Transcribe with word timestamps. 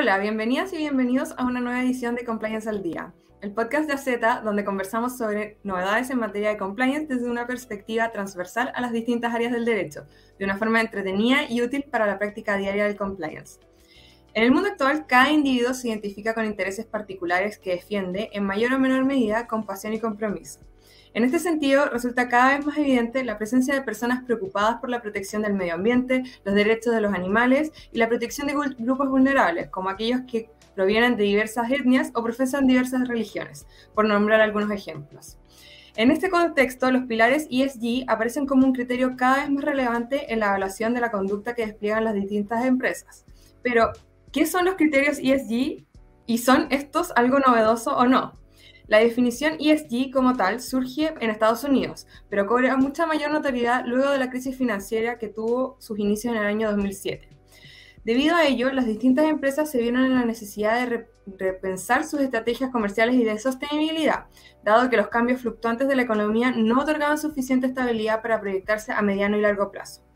Hola, 0.00 0.16
bienvenidas 0.18 0.72
y 0.72 0.76
bienvenidos 0.76 1.34
a 1.38 1.44
una 1.44 1.60
nueva 1.60 1.82
edición 1.82 2.14
de 2.14 2.24
Compliance 2.24 2.68
al 2.68 2.84
Día, 2.84 3.12
el 3.40 3.50
podcast 3.50 3.88
de 3.88 3.94
AZ 3.94 4.44
donde 4.44 4.64
conversamos 4.64 5.18
sobre 5.18 5.58
novedades 5.64 6.08
en 6.10 6.20
materia 6.20 6.50
de 6.50 6.56
compliance 6.56 7.12
desde 7.12 7.28
una 7.28 7.48
perspectiva 7.48 8.12
transversal 8.12 8.70
a 8.76 8.80
las 8.80 8.92
distintas 8.92 9.34
áreas 9.34 9.50
del 9.50 9.64
derecho, 9.64 10.06
de 10.38 10.44
una 10.44 10.56
forma 10.56 10.80
entretenida 10.80 11.50
y 11.50 11.62
útil 11.62 11.82
para 11.90 12.06
la 12.06 12.16
práctica 12.16 12.56
diaria 12.56 12.84
del 12.84 12.96
compliance. 12.96 13.58
En 14.34 14.44
el 14.44 14.52
mundo 14.52 14.68
actual, 14.68 15.04
cada 15.08 15.32
individuo 15.32 15.74
se 15.74 15.88
identifica 15.88 16.32
con 16.32 16.44
intereses 16.44 16.86
particulares 16.86 17.58
que 17.58 17.72
defiende, 17.72 18.30
en 18.32 18.44
mayor 18.44 18.74
o 18.74 18.78
menor 18.78 19.04
medida, 19.04 19.48
con 19.48 19.66
pasión 19.66 19.94
y 19.94 19.98
compromiso. 19.98 20.60
En 21.14 21.24
este 21.24 21.38
sentido, 21.38 21.86
resulta 21.86 22.28
cada 22.28 22.56
vez 22.56 22.66
más 22.66 22.78
evidente 22.78 23.24
la 23.24 23.38
presencia 23.38 23.74
de 23.74 23.82
personas 23.82 24.22
preocupadas 24.24 24.80
por 24.80 24.90
la 24.90 25.00
protección 25.00 25.42
del 25.42 25.54
medio 25.54 25.74
ambiente, 25.74 26.22
los 26.44 26.54
derechos 26.54 26.94
de 26.94 27.00
los 27.00 27.14
animales 27.14 27.72
y 27.92 27.98
la 27.98 28.08
protección 28.08 28.46
de 28.46 28.54
grupos 28.78 29.08
vulnerables, 29.08 29.68
como 29.70 29.88
aquellos 29.88 30.20
que 30.30 30.50
provienen 30.74 31.16
de 31.16 31.24
diversas 31.24 31.70
etnias 31.70 32.12
o 32.14 32.22
profesan 32.22 32.66
diversas 32.66 33.08
religiones, 33.08 33.66
por 33.94 34.06
nombrar 34.06 34.40
algunos 34.40 34.70
ejemplos. 34.70 35.38
En 35.96 36.12
este 36.12 36.30
contexto, 36.30 36.92
los 36.92 37.06
pilares 37.06 37.48
ESG 37.50 38.04
aparecen 38.06 38.46
como 38.46 38.64
un 38.64 38.72
criterio 38.72 39.16
cada 39.16 39.38
vez 39.38 39.50
más 39.50 39.64
relevante 39.64 40.32
en 40.32 40.38
la 40.38 40.46
evaluación 40.46 40.94
de 40.94 41.00
la 41.00 41.10
conducta 41.10 41.56
que 41.56 41.66
despliegan 41.66 42.04
las 42.04 42.14
distintas 42.14 42.64
empresas. 42.64 43.24
Pero, 43.62 43.90
¿qué 44.30 44.46
son 44.46 44.66
los 44.66 44.76
criterios 44.76 45.18
ESG? 45.18 45.84
¿Y 46.26 46.38
son 46.38 46.68
estos 46.70 47.10
algo 47.16 47.40
novedoso 47.40 47.96
o 47.96 48.06
no? 48.06 48.38
La 48.88 49.00
definición 49.00 49.58
ESG 49.60 50.10
como 50.10 50.34
tal 50.34 50.60
surge 50.60 51.12
en 51.20 51.28
Estados 51.28 51.62
Unidos, 51.62 52.06
pero 52.30 52.46
cobra 52.46 52.74
mucha 52.78 53.04
mayor 53.04 53.30
notoriedad 53.30 53.84
luego 53.84 54.10
de 54.10 54.16
la 54.16 54.30
crisis 54.30 54.56
financiera 54.56 55.18
que 55.18 55.28
tuvo 55.28 55.76
sus 55.78 55.98
inicios 55.98 56.34
en 56.34 56.40
el 56.40 56.46
año 56.46 56.70
2007. 56.70 57.28
Debido 58.02 58.34
a 58.34 58.46
ello, 58.46 58.72
las 58.72 58.86
distintas 58.86 59.26
empresas 59.26 59.70
se 59.70 59.82
vieron 59.82 60.06
en 60.06 60.14
la 60.14 60.24
necesidad 60.24 60.88
de 60.88 61.06
repensar 61.36 62.04
sus 62.04 62.20
estrategias 62.20 62.70
comerciales 62.70 63.16
y 63.16 63.24
de 63.24 63.38
sostenibilidad, 63.38 64.24
dado 64.64 64.88
que 64.88 64.96
los 64.96 65.08
cambios 65.08 65.42
fluctuantes 65.42 65.86
de 65.86 65.94
la 65.94 66.02
economía 66.02 66.52
no 66.52 66.80
otorgaban 66.80 67.18
suficiente 67.18 67.66
estabilidad 67.66 68.22
para 68.22 68.40
proyectarse 68.40 68.92
a 68.92 69.02
mediano 69.02 69.36
y 69.36 69.42
largo 69.42 69.70
plazo. 69.70 70.07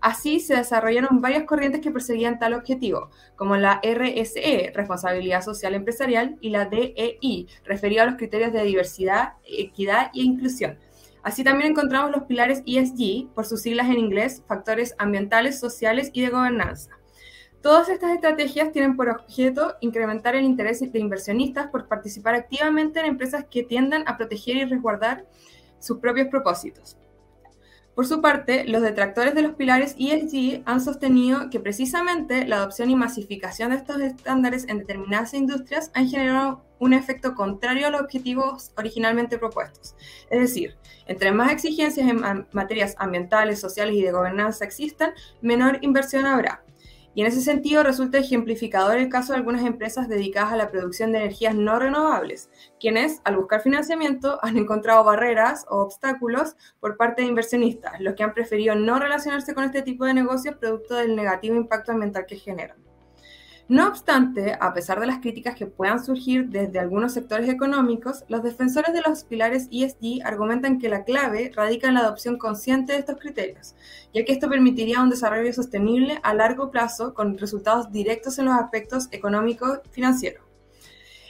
Así 0.00 0.40
se 0.40 0.56
desarrollaron 0.56 1.20
varias 1.20 1.44
corrientes 1.44 1.80
que 1.80 1.90
perseguían 1.90 2.38
tal 2.38 2.54
objetivo, 2.54 3.10
como 3.34 3.56
la 3.56 3.80
RSE, 3.82 4.72
Responsabilidad 4.74 5.42
Social 5.42 5.74
Empresarial, 5.74 6.36
y 6.40 6.50
la 6.50 6.66
DEI, 6.66 7.48
referida 7.64 8.02
a 8.02 8.06
los 8.06 8.16
criterios 8.16 8.52
de 8.52 8.62
diversidad, 8.64 9.34
equidad 9.44 10.10
e 10.14 10.20
inclusión. 10.20 10.78
Así 11.22 11.42
también 11.42 11.72
encontramos 11.72 12.12
los 12.12 12.24
pilares 12.24 12.62
ESG, 12.66 13.34
por 13.34 13.46
sus 13.46 13.62
siglas 13.62 13.88
en 13.88 13.98
inglés, 13.98 14.44
factores 14.46 14.94
ambientales, 14.98 15.58
sociales 15.58 16.10
y 16.12 16.22
de 16.22 16.28
gobernanza. 16.28 16.90
Todas 17.62 17.88
estas 17.88 18.12
estrategias 18.12 18.70
tienen 18.70 18.96
por 18.96 19.08
objeto 19.08 19.74
incrementar 19.80 20.36
el 20.36 20.44
interés 20.44 20.80
de 20.80 20.98
inversionistas 21.00 21.66
por 21.66 21.88
participar 21.88 22.36
activamente 22.36 23.00
en 23.00 23.06
empresas 23.06 23.44
que 23.50 23.64
tiendan 23.64 24.04
a 24.06 24.16
proteger 24.16 24.54
y 24.54 24.64
resguardar 24.66 25.26
sus 25.80 25.98
propios 25.98 26.28
propósitos. 26.28 26.96
Por 27.96 28.06
su 28.06 28.20
parte, 28.20 28.64
los 28.66 28.82
detractores 28.82 29.34
de 29.34 29.40
los 29.40 29.54
pilares 29.54 29.96
ESG 29.98 30.60
han 30.66 30.82
sostenido 30.82 31.48
que 31.48 31.60
precisamente 31.60 32.46
la 32.46 32.56
adopción 32.56 32.90
y 32.90 32.94
masificación 32.94 33.70
de 33.70 33.78
estos 33.78 33.98
estándares 34.02 34.68
en 34.68 34.80
determinadas 34.80 35.32
industrias 35.32 35.90
han 35.94 36.06
generado 36.06 36.62
un 36.78 36.92
efecto 36.92 37.34
contrario 37.34 37.86
a 37.86 37.90
los 37.90 38.02
objetivos 38.02 38.70
originalmente 38.76 39.38
propuestos. 39.38 39.96
Es 40.28 40.40
decir, 40.40 40.76
entre 41.06 41.32
más 41.32 41.50
exigencias 41.50 42.06
en 42.06 42.46
materias 42.52 42.94
ambientales, 42.98 43.60
sociales 43.60 43.94
y 43.94 44.02
de 44.02 44.12
gobernanza 44.12 44.66
existan, 44.66 45.12
menor 45.40 45.78
inversión 45.80 46.26
habrá. 46.26 46.65
Y 47.16 47.22
en 47.22 47.28
ese 47.28 47.40
sentido 47.40 47.82
resulta 47.82 48.18
ejemplificador 48.18 48.98
el 48.98 49.08
caso 49.08 49.32
de 49.32 49.38
algunas 49.38 49.64
empresas 49.64 50.06
dedicadas 50.06 50.52
a 50.52 50.56
la 50.56 50.70
producción 50.70 51.12
de 51.12 51.20
energías 51.20 51.54
no 51.54 51.78
renovables, 51.78 52.50
quienes, 52.78 53.22
al 53.24 53.38
buscar 53.38 53.62
financiamiento, 53.62 54.38
han 54.42 54.58
encontrado 54.58 55.02
barreras 55.02 55.64
o 55.70 55.78
obstáculos 55.78 56.56
por 56.78 56.98
parte 56.98 57.22
de 57.22 57.28
inversionistas, 57.28 57.98
los 58.00 58.14
que 58.16 58.22
han 58.22 58.34
preferido 58.34 58.74
no 58.74 58.98
relacionarse 58.98 59.54
con 59.54 59.64
este 59.64 59.80
tipo 59.80 60.04
de 60.04 60.12
negocios 60.12 60.56
producto 60.56 60.96
del 60.96 61.16
negativo 61.16 61.56
impacto 61.56 61.92
ambiental 61.92 62.26
que 62.26 62.36
generan. 62.36 62.85
No 63.68 63.88
obstante, 63.88 64.56
a 64.60 64.72
pesar 64.72 65.00
de 65.00 65.08
las 65.08 65.18
críticas 65.18 65.56
que 65.56 65.66
puedan 65.66 66.04
surgir 66.04 66.50
desde 66.50 66.78
algunos 66.78 67.12
sectores 67.14 67.48
económicos, 67.48 68.24
los 68.28 68.44
defensores 68.44 68.94
de 68.94 69.02
los 69.02 69.24
pilares 69.24 69.66
ESG 69.72 70.24
argumentan 70.24 70.78
que 70.78 70.88
la 70.88 71.02
clave 71.02 71.50
radica 71.52 71.88
en 71.88 71.94
la 71.94 72.00
adopción 72.00 72.38
consciente 72.38 72.92
de 72.92 73.00
estos 73.00 73.18
criterios, 73.18 73.74
ya 74.14 74.24
que 74.24 74.32
esto 74.32 74.48
permitiría 74.48 75.02
un 75.02 75.10
desarrollo 75.10 75.52
sostenible 75.52 76.20
a 76.22 76.32
largo 76.32 76.70
plazo 76.70 77.12
con 77.12 77.38
resultados 77.38 77.90
directos 77.90 78.38
en 78.38 78.44
los 78.44 78.54
aspectos 78.54 79.08
económicos 79.10 79.80
financieros. 79.90 80.45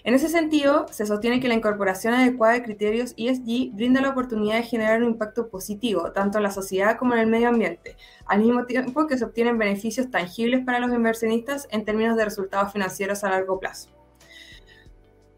En 0.07 0.15
ese 0.15 0.29
sentido, 0.29 0.87
se 0.93 1.05
sostiene 1.05 1.41
que 1.41 1.49
la 1.49 1.55
incorporación 1.55 2.15
adecuada 2.15 2.55
de 2.55 2.63
criterios 2.63 3.13
ESG 3.17 3.73
brinda 3.75 4.01
la 4.01 4.11
oportunidad 4.11 4.55
de 4.55 4.63
generar 4.63 5.03
un 5.03 5.09
impacto 5.09 5.49
positivo, 5.49 6.13
tanto 6.13 6.39
en 6.39 6.45
la 6.45 6.53
sociedad 6.53 6.97
como 6.97 7.15
en 7.15 7.19
el 7.23 7.27
medio 7.27 7.49
ambiente, 7.49 7.97
al 8.25 8.39
mismo 8.39 8.67
tiempo 8.67 9.09
que 9.09 9.19
se 9.19 9.25
obtienen 9.25 9.59
beneficios 9.59 10.09
tangibles 10.09 10.65
para 10.65 10.79
los 10.79 10.95
inversionistas 10.95 11.67
en 11.73 11.85
términos 11.85 12.17
de 12.17 12.25
resultados 12.25 12.73
financieros 12.73 13.25
a 13.25 13.31
largo 13.31 13.59
plazo. 13.59 13.91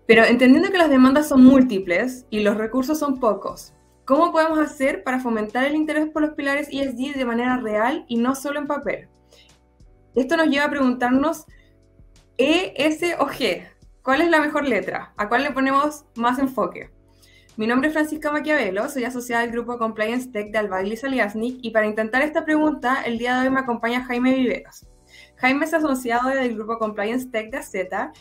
Pero 0.04 0.26
entendiendo 0.26 0.70
que 0.70 0.76
las 0.76 0.90
demandas 0.90 1.30
son 1.30 1.42
múltiples 1.44 2.26
y 2.28 2.40
los 2.40 2.58
recursos 2.58 2.98
son 2.98 3.20
pocos, 3.20 3.72
¿cómo 4.04 4.32
podemos 4.32 4.58
hacer 4.58 5.02
para 5.02 5.18
fomentar 5.18 5.64
el 5.64 5.76
interés 5.76 6.10
por 6.10 6.20
los 6.20 6.32
pilares 6.32 6.68
ESG 6.70 7.16
de 7.16 7.24
manera 7.24 7.56
real 7.56 8.04
y 8.06 8.18
no 8.18 8.34
solo 8.34 8.58
en 8.58 8.66
papel? 8.66 9.08
Esto 10.14 10.36
nos 10.36 10.48
lleva 10.48 10.66
a 10.66 10.70
preguntarnos 10.70 11.46
¿E, 12.36 12.74
S 12.76 13.16
o 13.18 13.28
G? 13.28 13.77
¿Cuál 14.08 14.22
es 14.22 14.30
la 14.30 14.40
mejor 14.40 14.66
letra? 14.66 15.12
¿A 15.18 15.28
cuál 15.28 15.42
le 15.42 15.50
ponemos 15.50 16.06
más 16.16 16.38
enfoque? 16.38 16.88
Mi 17.58 17.66
nombre 17.66 17.88
es 17.88 17.92
Francisca 17.92 18.32
Maquiavelo, 18.32 18.88
soy 18.88 19.04
asociada 19.04 19.42
del 19.42 19.52
grupo 19.52 19.76
Compliance 19.76 20.30
Tech 20.30 20.50
de 20.50 20.56
Albagli 20.56 20.96
Saliasnik 20.96 21.58
y 21.60 21.72
para 21.72 21.86
intentar 21.86 22.22
esta 22.22 22.42
pregunta, 22.46 23.02
el 23.02 23.18
día 23.18 23.34
de 23.34 23.46
hoy 23.46 23.52
me 23.52 23.60
acompaña 23.60 24.06
Jaime 24.06 24.32
Viveros. 24.32 24.86
Jaime 25.36 25.66
es 25.66 25.74
asociado 25.74 26.30
del 26.30 26.54
grupo 26.54 26.78
Compliance 26.78 27.28
Tech 27.28 27.50
de 27.50 27.58
AZ, 27.58 27.74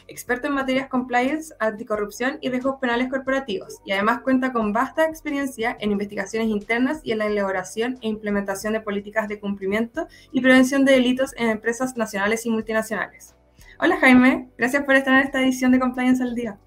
experto 0.10 0.48
en 0.48 0.56
materias 0.56 0.90
compliance, 0.90 1.56
anticorrupción 1.62 2.38
y 2.42 2.50
riesgos 2.50 2.82
penales 2.82 3.08
corporativos, 3.10 3.78
y 3.86 3.94
además 3.94 4.20
cuenta 4.24 4.52
con 4.52 4.74
vasta 4.74 5.06
experiencia 5.06 5.78
en 5.80 5.94
investigaciones 5.94 6.50
internas 6.50 7.00
y 7.02 7.14
en 7.14 7.20
la 7.20 7.28
elaboración 7.28 7.98
e 8.02 8.10
implementación 8.10 8.74
de 8.74 8.82
políticas 8.82 9.30
de 9.30 9.40
cumplimiento 9.40 10.06
y 10.34 10.42
prevención 10.42 10.84
de 10.84 10.92
delitos 10.92 11.34
en 11.38 11.48
empresas 11.48 11.96
nacionales 11.96 12.46
y 12.46 12.50
multinacionales. 12.50 13.37
Hola 13.80 13.98
Jaime, 14.00 14.50
gracias 14.58 14.84
por 14.86 14.96
estar 14.96 15.14
en 15.14 15.26
esta 15.26 15.40
edición 15.40 15.72
de 15.72 15.80
Compliance 15.80 16.24
al 16.24 16.34
Día. 16.34 16.58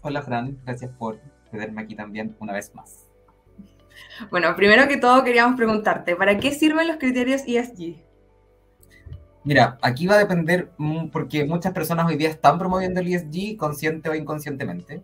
Hola 0.00 0.22
Fran, 0.22 0.56
gracias 0.64 0.92
por 0.96 1.18
tenerme 1.50 1.82
aquí 1.82 1.96
también 1.96 2.36
una 2.38 2.52
vez 2.52 2.72
más. 2.72 3.08
Bueno, 4.30 4.54
primero 4.54 4.86
que 4.86 4.96
todo 4.96 5.24
queríamos 5.24 5.56
preguntarte, 5.56 6.14
¿para 6.14 6.38
qué 6.38 6.52
sirven 6.52 6.86
los 6.86 6.98
criterios 6.98 7.42
ESG? 7.48 7.96
Mira, 9.42 9.76
aquí 9.82 10.06
va 10.06 10.14
a 10.14 10.18
depender, 10.18 10.70
mm, 10.78 11.08
porque 11.08 11.44
muchas 11.44 11.72
personas 11.72 12.06
hoy 12.06 12.14
día 12.14 12.28
están 12.28 12.60
promoviendo 12.60 13.00
el 13.00 13.08
ESG 13.08 13.56
consciente 13.56 14.08
o 14.08 14.14
inconscientemente. 14.14 15.02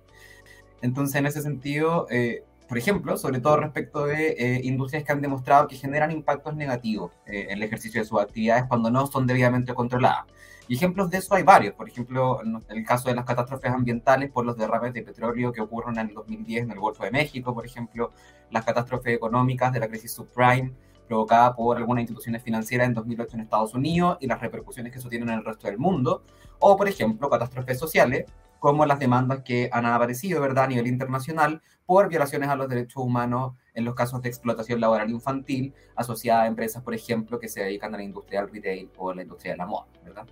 Entonces, 0.80 1.16
en 1.16 1.26
ese 1.26 1.42
sentido, 1.42 2.06
eh, 2.08 2.44
por 2.69 2.77
ejemplo, 2.77 3.17
sobre 3.17 3.41
todo 3.41 3.56
respecto 3.56 4.05
de 4.05 4.29
eh, 4.39 4.61
industrias 4.62 5.03
que 5.03 5.12
han 5.12 5.23
demostrado 5.23 5.67
que 5.67 5.77
generan 5.77 6.12
impactos 6.12 6.55
negativos 6.55 7.12
eh, 7.27 7.47
en 7.49 7.59
el 7.59 7.62
ejercicio 7.62 8.01
de 8.01 8.06
sus 8.06 8.21
actividades 8.21 8.65
cuando 8.69 8.91
no 8.91 9.06
son 9.06 9.27
debidamente 9.27 9.73
controladas. 9.75 10.27
Y 10.69 10.75
ejemplos 10.75 11.09
de 11.09 11.17
eso 11.17 11.34
hay 11.34 11.45
varios. 11.45 11.75
Por 11.75 11.89
ejemplo, 11.89 12.41
el 12.69 12.84
caso 12.84 13.09
de 13.09 13.15
las 13.15 13.25
catástrofes 13.25 13.73
ambientales 13.73 14.31
por 14.31 14.45
los 14.45 14.55
derrames 14.59 14.93
de 14.93 15.03
petróleo 15.03 15.51
que 15.51 15.62
ocurren 15.62 15.99
en 15.99 16.09
el 16.09 16.15
2010 16.15 16.65
en 16.65 16.71
el 16.73 16.79
Golfo 16.79 17.05
de 17.05 17.11
México, 17.11 17.55
por 17.55 17.65
ejemplo, 17.65 18.12
las 18.51 18.67
catástrofes 18.67 19.17
económicas 19.17 19.73
de 19.73 19.81
la 19.81 19.89
crisis 19.89 20.12
subprime 20.12 20.75
provocada 21.06 21.56
por 21.56 21.79
algunas 21.79 22.03
instituciones 22.03 22.43
financieras 22.43 22.87
en 22.87 22.93
2008 22.93 23.37
en 23.37 23.41
Estados 23.41 23.73
Unidos 23.73 24.19
y 24.21 24.26
las 24.26 24.43
repercusiones 24.43 24.93
que 24.93 24.99
eso 24.99 25.09
tiene 25.09 25.25
en 25.25 25.38
el 25.38 25.44
resto 25.44 25.69
del 25.69 25.79
mundo. 25.79 26.23
O, 26.59 26.76
por 26.76 26.87
ejemplo, 26.87 27.31
catástrofes 27.31 27.79
sociales 27.79 28.26
como 28.58 28.87
las 28.87 28.99
demandas 28.99 29.43
que 29.43 29.69
han 29.72 29.87
aparecido 29.87 30.40
¿verdad? 30.40 30.64
a 30.64 30.69
nivel 30.69 30.87
internacional 30.87 31.62
por 31.87 32.08
violaciones 32.08 32.49
a 32.49 32.56
los 32.56 32.69
derechos 32.69 33.02
humanos 33.02 33.55
en 33.75 33.84
los 33.84 33.94
casos 33.94 34.20
de 34.22 34.28
explotación 34.28 34.81
laboral 34.81 35.10
infantil 35.10 35.75
asociada 35.96 36.43
a 36.43 36.46
empresas, 36.46 36.82
por 36.82 36.94
ejemplo, 36.94 37.38
que 37.38 37.49
se 37.49 37.62
dedican 37.62 37.94
a 37.94 37.99
la 37.99 38.05
industria 38.05 38.40
del 38.40 38.50
retail 38.50 38.90
o 38.96 39.14
la 39.14 39.22
industria 39.22 39.52
de 39.52 39.58
la 39.58 39.66
moda. 39.66 39.87
¿verdad? 40.05 40.26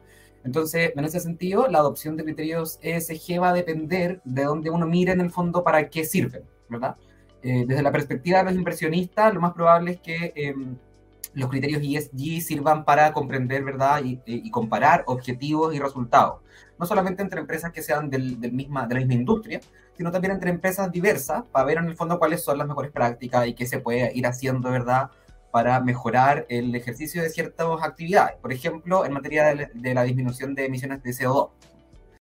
Entonces, 0.46 0.92
en 0.94 1.04
ese 1.04 1.18
sentido, 1.18 1.66
la 1.66 1.78
adopción 1.78 2.16
de 2.16 2.24
criterios 2.24 2.78
ESG 2.80 3.42
va 3.42 3.50
a 3.50 3.52
depender 3.52 4.20
de 4.24 4.44
dónde 4.44 4.70
uno 4.70 4.86
mire 4.86 5.12
en 5.12 5.20
el 5.20 5.30
fondo 5.30 5.64
para 5.64 5.90
qué 5.90 6.04
sirven, 6.04 6.44
¿verdad? 6.68 6.96
Eh, 7.42 7.64
desde 7.66 7.82
la 7.82 7.90
perspectiva 7.90 8.38
de 8.38 8.44
los 8.44 8.54
inversionistas, 8.54 9.34
lo 9.34 9.40
más 9.40 9.54
probable 9.54 9.92
es 9.92 10.00
que 10.00 10.32
em, 10.36 10.76
los 11.34 11.50
criterios 11.50 11.82
ESG 11.82 12.40
sirvan 12.42 12.84
para 12.84 13.12
comprender, 13.12 13.64
¿verdad? 13.64 14.02
Y, 14.04 14.50
comparar 14.50 15.04
objetivos 15.06 15.74
y 15.74 15.78
resultados. 15.78 16.40
No 16.78 16.86
solamente 16.86 17.22
entre 17.22 17.40
empresas 17.40 17.72
que 17.72 17.82
sean 17.82 18.10
del, 18.10 18.38
misma, 18.52 18.86
de 18.86 18.94
la 18.94 19.00
misma 19.00 19.14
industria, 19.14 19.60
sino 19.96 20.10
también 20.10 20.32
entre 20.32 20.50
empresas 20.50 20.90
diversas, 20.92 21.44
para 21.50 21.64
ver 21.64 21.78
en 21.78 21.86
el 21.86 21.96
fondo 21.96 22.18
cuáles 22.18 22.42
son 22.42 22.58
las 22.58 22.66
mejores 22.66 22.92
prácticas 22.92 23.46
y 23.46 23.54
qué 23.54 23.66
se 23.66 23.78
puede 23.80 24.12
ir 24.14 24.26
haciendo, 24.26 24.70
¿verdad? 24.70 25.10
para 25.56 25.80
mejorar 25.80 26.44
el 26.50 26.74
ejercicio 26.74 27.22
de 27.22 27.30
ciertas 27.30 27.66
actividades. 27.82 28.36
Por 28.42 28.52
ejemplo, 28.52 29.06
en 29.06 29.12
materia 29.14 29.54
de, 29.72 29.94
la 29.94 30.02
disminución 30.02 30.54
de 30.54 30.66
emisiones 30.66 31.02
de 31.02 31.12
CO2. 31.12 31.50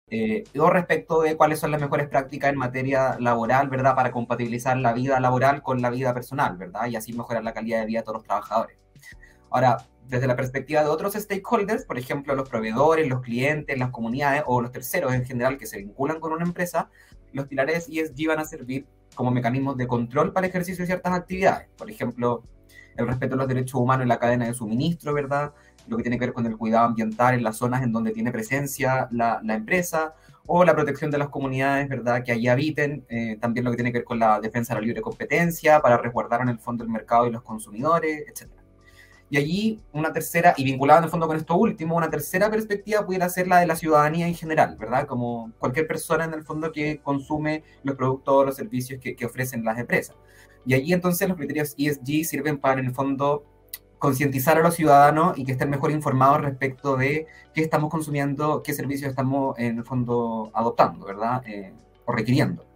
eh, 0.09 0.43
o 0.59 0.69
respecto 0.69 1.21
de 1.21 1.37
cuáles 1.37 1.59
son 1.59 1.71
las 1.71 1.79
mejores 1.79 2.09
prácticas 2.09 2.51
en 2.51 2.57
materia 2.57 3.15
laboral, 3.21 3.69
¿verdad? 3.69 3.95
Para 3.95 4.11
compatibilizar 4.11 4.75
la 4.75 4.91
vida 4.91 5.21
laboral 5.21 5.63
con 5.63 5.81
la 5.81 5.89
vida 5.89 6.13
personal, 6.13 6.57
¿verdad? 6.57 6.87
Y 6.87 6.97
así 6.97 7.13
mejorar 7.13 7.45
la 7.45 7.53
calidad 7.53 7.79
de 7.79 7.85
vida 7.85 7.99
de 7.99 8.03
todos 8.03 8.17
los 8.17 8.25
trabajadores. 8.25 8.77
Ahora, 9.49 9.77
desde 10.07 10.27
la 10.27 10.35
perspectiva 10.35 10.83
de 10.83 10.89
otros 10.89 11.13
stakeholders, 11.13 11.85
por 11.85 11.97
ejemplo, 11.97 12.35
los 12.35 12.49
proveedores, 12.49 13.07
los 13.07 13.21
clientes, 13.21 13.77
las 13.77 13.89
comunidades 13.89 14.43
o 14.45 14.61
los 14.61 14.71
terceros 14.71 15.13
en 15.13 15.25
general 15.25 15.57
que 15.57 15.65
se 15.65 15.77
vinculan 15.77 16.19
con 16.19 16.31
una 16.31 16.43
empresa, 16.43 16.89
los 17.31 17.47
pilares 17.47 17.87
ESG 17.89 18.27
van 18.27 18.39
a 18.39 18.45
servir 18.45 18.85
como 19.15 19.31
mecanismos 19.31 19.77
de 19.77 19.87
control 19.87 20.33
para 20.33 20.45
el 20.45 20.51
ejercicio 20.51 20.83
de 20.83 20.87
ciertas 20.87 21.13
actividades. 21.13 21.67
Por 21.77 21.89
ejemplo, 21.89 22.43
el 22.97 23.07
respeto 23.07 23.35
a 23.35 23.37
los 23.37 23.47
derechos 23.47 23.79
humanos 23.79 24.03
en 24.03 24.09
la 24.09 24.19
cadena 24.19 24.45
de 24.45 24.53
suministro, 24.53 25.13
¿verdad? 25.13 25.53
Lo 25.87 25.97
que 25.97 26.03
tiene 26.03 26.17
que 26.17 26.25
ver 26.25 26.33
con 26.33 26.45
el 26.45 26.57
cuidado 26.57 26.85
ambiental 26.85 27.33
en 27.33 27.43
las 27.43 27.57
zonas 27.57 27.83
en 27.83 27.91
donde 27.91 28.11
tiene 28.11 28.31
presencia 28.31 29.07
la, 29.11 29.41
empresa, 29.49 30.15
o 30.45 30.63
la 30.65 30.75
protección 30.75 31.09
de 31.09 31.17
las 31.17 31.29
comunidades, 31.29 31.87
¿verdad? 31.87 32.23
Que 32.23 32.33
allí 32.33 32.47
habiten, 32.47 33.05
eh, 33.09 33.37
también 33.39 33.63
lo 33.63 33.71
que 33.71 33.77
tiene 33.77 33.91
que 33.91 33.99
ver 33.99 34.05
con 34.05 34.19
la 34.19 34.39
defensa 34.39 34.73
de 34.73 34.81
la 34.81 34.85
libre 34.85 35.01
competencia, 35.01 35.79
para 35.81 35.97
resguardar 35.97 36.41
en 36.41 36.49
el 36.49 36.59
fondo 36.59 36.83
el 36.83 36.89
mercado 36.89 37.27
y 37.27 37.31
los 37.31 37.43
consumidores, 37.43 38.25
etcétera. 38.27 38.62
Y 39.33 39.37
allí 39.37 39.81
una 39.93 40.13
tercera, 40.13 40.53
y 40.57 40.63
vinculada 40.63 40.99
en 40.99 41.05
el 41.05 41.09
fondo 41.09 41.25
con 41.25 41.35
esto 41.35 41.55
último, 41.55 41.95
una 41.95 42.07
tercera 42.07 42.51
perspectiva 42.51 43.03
pudiera 43.03 43.27
ser 43.29 43.47
la 43.47 43.57
de 43.57 43.65
la 43.65 43.75
ciudadanía 43.75 44.27
en 44.27 44.35
general, 44.35 44.77
¿verdad? 44.79 45.07
Como 45.07 45.51
cualquier 45.57 45.87
persona 45.87 46.25
en 46.25 46.35
el 46.35 46.43
fondo 46.43 46.71
que 46.71 46.99
consume 47.01 47.63
los 47.81 47.95
productos 47.95 48.31
o 48.31 48.45
los 48.45 48.55
servicios 48.55 48.99
que, 49.01 49.15
que 49.15 49.25
ofrecen 49.25 49.65
las 49.65 49.79
empresas. 49.79 50.15
Y 50.67 50.75
allí 50.75 50.93
entonces 50.93 51.27
los 51.27 51.35
criterios 51.35 51.73
ESG 51.75 52.25
sirven 52.25 52.59
para 52.59 52.79
en 52.79 52.85
el 52.85 52.93
fondo 52.93 53.43
concientizar 53.97 54.59
a 54.59 54.61
los 54.61 54.75
ciudadanos 54.75 55.35
y 55.35 55.45
que 55.45 55.53
estén 55.53 55.71
mejor 55.71 55.89
informados 55.89 56.41
respecto 56.41 56.95
de 56.95 57.25
qué 57.55 57.61
estamos 57.61 57.89
consumiendo, 57.89 58.61
qué 58.61 58.75
servicios 58.75 59.09
estamos 59.09 59.57
en 59.57 59.79
el 59.79 59.83
fondo 59.83 60.51
adoptando, 60.53 61.07
¿verdad? 61.07 61.41
Eh, 61.47 61.73
o 62.05 62.11
requiriendo. 62.11 62.67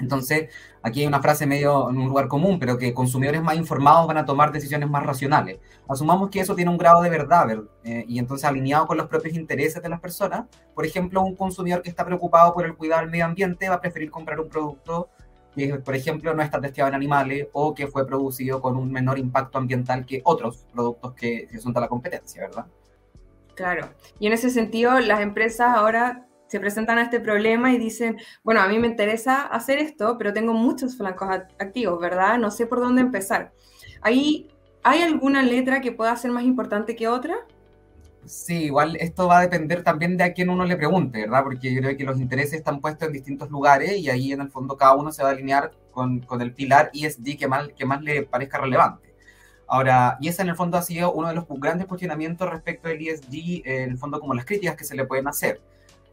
Entonces, 0.00 0.50
aquí 0.82 1.00
hay 1.00 1.06
una 1.06 1.20
frase 1.20 1.46
medio 1.46 1.90
en 1.90 1.98
un 1.98 2.08
lugar 2.08 2.28
común, 2.28 2.58
pero 2.58 2.78
que 2.78 2.94
consumidores 2.94 3.42
más 3.42 3.56
informados 3.56 4.06
van 4.06 4.18
a 4.18 4.24
tomar 4.24 4.52
decisiones 4.52 4.88
más 4.88 5.04
racionales. 5.04 5.58
Asumamos 5.88 6.30
que 6.30 6.40
eso 6.40 6.54
tiene 6.54 6.70
un 6.70 6.78
grado 6.78 7.02
de 7.02 7.10
verdad 7.10 7.48
eh, 7.84 8.04
y 8.08 8.18
entonces 8.18 8.44
alineado 8.44 8.86
con 8.86 8.96
los 8.96 9.06
propios 9.06 9.34
intereses 9.34 9.82
de 9.82 9.88
las 9.88 10.00
personas. 10.00 10.46
Por 10.74 10.86
ejemplo, 10.86 11.22
un 11.22 11.34
consumidor 11.34 11.82
que 11.82 11.90
está 11.90 12.04
preocupado 12.04 12.54
por 12.54 12.64
el 12.64 12.76
cuidado 12.76 13.02
del 13.02 13.10
medio 13.10 13.24
ambiente 13.24 13.68
va 13.68 13.76
a 13.76 13.80
preferir 13.80 14.10
comprar 14.10 14.38
un 14.40 14.48
producto 14.48 15.08
que, 15.54 15.74
por 15.74 15.94
ejemplo, 15.94 16.32
no 16.34 16.42
está 16.42 16.60
testeado 16.60 16.88
en 16.88 16.94
animales 16.94 17.48
o 17.52 17.74
que 17.74 17.88
fue 17.88 18.06
producido 18.06 18.60
con 18.60 18.76
un 18.76 18.92
menor 18.92 19.18
impacto 19.18 19.58
ambiental 19.58 20.06
que 20.06 20.20
otros 20.24 20.66
productos 20.72 21.14
que, 21.14 21.48
que 21.50 21.58
son 21.58 21.72
de 21.72 21.80
la 21.80 21.88
competencia, 21.88 22.42
¿verdad? 22.42 22.66
Claro. 23.56 23.88
Y 24.20 24.28
en 24.28 24.34
ese 24.34 24.50
sentido, 24.50 25.00
las 25.00 25.20
empresas 25.20 25.76
ahora 25.76 26.27
se 26.48 26.60
presentan 26.60 26.98
a 26.98 27.02
este 27.02 27.20
problema 27.20 27.72
y 27.72 27.78
dicen, 27.78 28.18
bueno, 28.42 28.60
a 28.60 28.68
mí 28.68 28.78
me 28.78 28.88
interesa 28.88 29.42
hacer 29.42 29.78
esto, 29.78 30.16
pero 30.18 30.32
tengo 30.32 30.52
muchos 30.52 30.96
flancos 30.96 31.28
activos, 31.58 32.00
¿verdad? 32.00 32.38
No 32.38 32.50
sé 32.50 32.66
por 32.66 32.80
dónde 32.80 33.02
empezar. 33.02 33.52
Ahí, 34.00 34.50
¿hay 34.82 35.02
alguna 35.02 35.42
letra 35.42 35.80
que 35.80 35.92
pueda 35.92 36.16
ser 36.16 36.30
más 36.30 36.44
importante 36.44 36.96
que 36.96 37.08
otra? 37.08 37.36
Sí, 38.24 38.64
igual 38.64 38.96
esto 38.96 39.26
va 39.26 39.38
a 39.38 39.42
depender 39.42 39.82
también 39.82 40.16
de 40.16 40.24
a 40.24 40.32
quién 40.32 40.50
uno 40.50 40.64
le 40.64 40.76
pregunte, 40.76 41.20
¿verdad? 41.20 41.44
Porque 41.44 41.76
creo 41.78 41.96
que 41.96 42.04
los 42.04 42.20
intereses 42.20 42.54
están 42.54 42.80
puestos 42.80 43.06
en 43.06 43.14
distintos 43.14 43.50
lugares 43.50 43.96
y 43.96 44.10
ahí 44.10 44.32
en 44.32 44.42
el 44.42 44.50
fondo 44.50 44.76
cada 44.76 44.94
uno 44.94 45.12
se 45.12 45.22
va 45.22 45.30
a 45.30 45.32
alinear 45.32 45.72
con, 45.92 46.20
con 46.20 46.42
el 46.42 46.52
pilar 46.52 46.90
ESG 46.92 47.38
que 47.38 47.48
más, 47.48 47.68
que 47.68 47.86
más 47.86 48.02
le 48.02 48.24
parezca 48.24 48.58
relevante. 48.58 49.14
Ahora, 49.66 50.16
y 50.20 50.28
ese 50.28 50.42
en 50.42 50.48
el 50.48 50.56
fondo 50.56 50.78
ha 50.78 50.82
sido 50.82 51.12
uno 51.12 51.28
de 51.28 51.34
los 51.34 51.44
grandes 51.48 51.86
cuestionamientos 51.86 52.48
respecto 52.50 52.88
del 52.88 53.06
ESG, 53.06 53.62
en 53.66 53.90
el 53.90 53.98
fondo 53.98 54.18
como 54.18 54.34
las 54.34 54.46
críticas 54.46 54.76
que 54.76 54.84
se 54.84 54.96
le 54.96 55.04
pueden 55.04 55.28
hacer. 55.28 55.60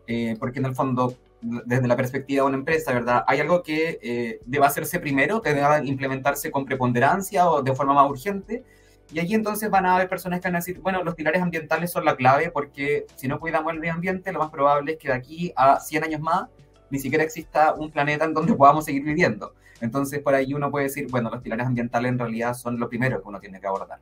Eh, 0.08 0.36
porque 0.40 0.60
en 0.60 0.66
el 0.66 0.76
fondo, 0.76 1.16
desde 1.42 1.88
la 1.88 1.96
perspectiva 1.96 2.44
de 2.44 2.48
una 2.48 2.58
empresa, 2.58 2.94
¿verdad? 2.94 3.24
Hay 3.28 3.40
algo 3.40 3.64
que 3.64 4.00
eh, 4.02 4.40
debe 4.46 4.66
hacerse 4.66 5.00
primero, 5.00 5.42
que 5.42 5.54
debe 5.54 5.86
implementarse 5.86 6.52
con 6.52 6.66
preponderancia 6.66 7.50
o 7.50 7.62
de 7.62 7.74
forma 7.74 7.94
más 7.94 8.10
urgente, 8.10 8.64
y 9.12 9.20
allí 9.20 9.36
entonces 9.36 9.70
van 9.70 9.86
a 9.86 9.96
haber 9.96 10.10
personas 10.10 10.42
que 10.42 10.48
van 10.48 10.56
a 10.56 10.60
decir, 10.60 10.80
bueno, 10.80 11.04
los 11.04 11.16
pilares 11.16 11.42
ambientales 11.42 11.92
son 11.92 12.06
la 12.06 12.16
clave, 12.16 12.50
porque 12.50 13.06
si 13.16 13.28
no 13.28 13.40
cuidamos 13.40 13.74
el 13.74 13.80
medio 13.80 13.94
ambiente, 13.94 14.32
lo 14.32 14.40
más 14.40 14.50
probable 14.50 14.94
es 14.94 14.98
que 14.98 15.10
de 15.10 15.14
aquí 15.14 15.54
a 15.56 15.80
100 15.80 16.04
años 16.06 16.22
más 16.22 16.48
ni 16.90 17.00
siquiera 17.00 17.24
exista 17.24 17.74
un 17.74 17.92
planeta 17.92 18.26
en 18.26 18.34
donde 18.34 18.54
podamos 18.54 18.86
seguir 18.86 19.04
viviendo. 19.04 19.54
Entonces, 19.82 20.22
por 20.22 20.34
ahí 20.34 20.54
uno 20.54 20.72
puede 20.72 20.86
decir, 20.86 21.08
bueno, 21.10 21.30
los 21.30 21.42
pilares 21.42 21.68
ambientales 21.68 22.12
en 22.12 22.20
realidad 22.20 22.54
son 22.54 22.80
lo 22.80 22.88
primero 22.90 23.22
que 23.22 23.28
uno 23.28 23.40
tiene 23.40 23.60
que 23.60 23.68
abordar. 23.68 24.00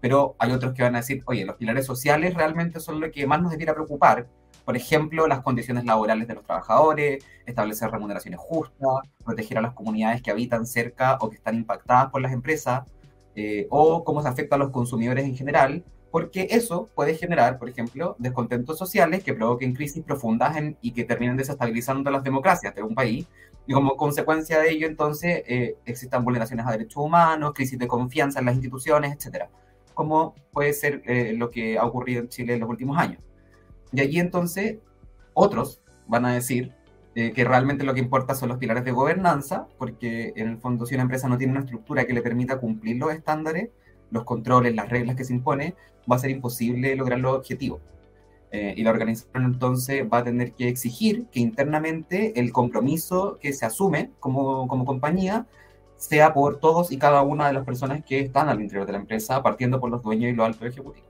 Pero 0.00 0.34
hay 0.38 0.52
otros 0.52 0.72
que 0.72 0.82
van 0.82 0.94
a 0.94 0.98
decir, 0.98 1.22
oye, 1.26 1.44
los 1.44 1.56
pilares 1.56 1.84
sociales 1.84 2.34
realmente 2.34 2.80
son 2.80 3.00
lo 3.00 3.10
que 3.10 3.26
más 3.26 3.42
nos 3.42 3.50
debiera 3.50 3.74
preocupar, 3.74 4.26
por 4.64 4.76
ejemplo, 4.76 5.26
las 5.26 5.40
condiciones 5.40 5.84
laborales 5.84 6.28
de 6.28 6.34
los 6.34 6.44
trabajadores, 6.44 7.24
establecer 7.46 7.90
remuneraciones 7.90 8.40
justas, 8.40 9.00
proteger 9.24 9.58
a 9.58 9.62
las 9.62 9.72
comunidades 9.74 10.22
que 10.22 10.30
habitan 10.30 10.66
cerca 10.66 11.18
o 11.20 11.30
que 11.30 11.36
están 11.36 11.56
impactadas 11.56 12.10
por 12.10 12.20
las 12.20 12.32
empresas, 12.32 12.84
eh, 13.34 13.66
o 13.70 14.04
cómo 14.04 14.22
se 14.22 14.28
afecta 14.28 14.56
a 14.56 14.58
los 14.58 14.70
consumidores 14.70 15.24
en 15.24 15.36
general, 15.36 15.84
porque 16.10 16.48
eso 16.50 16.88
puede 16.94 17.14
generar, 17.14 17.58
por 17.58 17.68
ejemplo, 17.68 18.16
descontentos 18.18 18.76
sociales 18.76 19.22
que 19.22 19.34
provoquen 19.34 19.74
crisis 19.74 20.02
profundas 20.02 20.56
y 20.80 20.92
que 20.92 21.04
terminen 21.04 21.36
desestabilizando 21.36 22.10
las 22.10 22.24
democracias 22.24 22.74
de 22.74 22.82
un 22.82 22.94
país. 22.94 23.26
Y 23.66 23.72
como 23.72 23.96
consecuencia 23.96 24.58
de 24.58 24.70
ello, 24.70 24.86
entonces, 24.88 25.44
eh, 25.46 25.76
existan 25.86 26.24
vulneraciones 26.24 26.66
a 26.66 26.72
derechos 26.72 26.96
humanos, 27.04 27.52
crisis 27.54 27.78
de 27.78 27.86
confianza 27.86 28.40
en 28.40 28.46
las 28.46 28.54
instituciones, 28.54 29.14
etcétera, 29.14 29.48
como 29.94 30.34
puede 30.52 30.72
ser 30.72 31.02
eh, 31.06 31.32
lo 31.34 31.50
que 31.50 31.78
ha 31.78 31.84
ocurrido 31.84 32.22
en 32.22 32.28
Chile 32.28 32.54
en 32.54 32.60
los 32.60 32.68
últimos 32.68 32.98
años. 32.98 33.22
Y 33.92 34.00
allí 34.00 34.18
entonces 34.18 34.78
otros 35.34 35.82
van 36.06 36.24
a 36.26 36.34
decir 36.34 36.72
eh, 37.14 37.32
que 37.32 37.44
realmente 37.44 37.84
lo 37.84 37.94
que 37.94 38.00
importa 38.00 38.34
son 38.34 38.50
los 38.50 38.58
pilares 38.58 38.84
de 38.84 38.92
gobernanza, 38.92 39.66
porque 39.78 40.32
en 40.36 40.48
el 40.48 40.58
fondo 40.58 40.86
si 40.86 40.94
una 40.94 41.02
empresa 41.02 41.28
no 41.28 41.38
tiene 41.38 41.52
una 41.52 41.60
estructura 41.60 42.04
que 42.04 42.12
le 42.12 42.22
permita 42.22 42.58
cumplir 42.58 42.96
los 42.96 43.12
estándares, 43.12 43.70
los 44.10 44.24
controles, 44.24 44.74
las 44.74 44.88
reglas 44.88 45.16
que 45.16 45.24
se 45.24 45.32
impone, 45.32 45.74
va 46.10 46.16
a 46.16 46.18
ser 46.18 46.30
imposible 46.30 46.94
lograr 46.96 47.18
los 47.18 47.36
objetivos. 47.36 47.80
Eh, 48.52 48.74
y 48.76 48.82
la 48.82 48.90
organización 48.90 49.44
entonces 49.44 50.04
va 50.12 50.18
a 50.18 50.24
tener 50.24 50.52
que 50.52 50.68
exigir 50.68 51.26
que 51.26 51.38
internamente 51.38 52.38
el 52.40 52.52
compromiso 52.52 53.38
que 53.40 53.52
se 53.52 53.64
asume 53.64 54.10
como, 54.18 54.66
como 54.66 54.84
compañía 54.84 55.46
sea 55.96 56.34
por 56.34 56.58
todos 56.58 56.90
y 56.90 56.98
cada 56.98 57.22
una 57.22 57.46
de 57.46 57.52
las 57.52 57.64
personas 57.64 58.04
que 58.04 58.20
están 58.20 58.48
al 58.48 58.60
interior 58.60 58.86
de 58.86 58.92
la 58.92 58.98
empresa, 58.98 59.42
partiendo 59.42 59.78
por 59.78 59.90
los 59.90 60.02
dueños 60.02 60.32
y 60.32 60.34
los 60.34 60.46
altos 60.46 60.66
ejecutivos. 60.66 61.08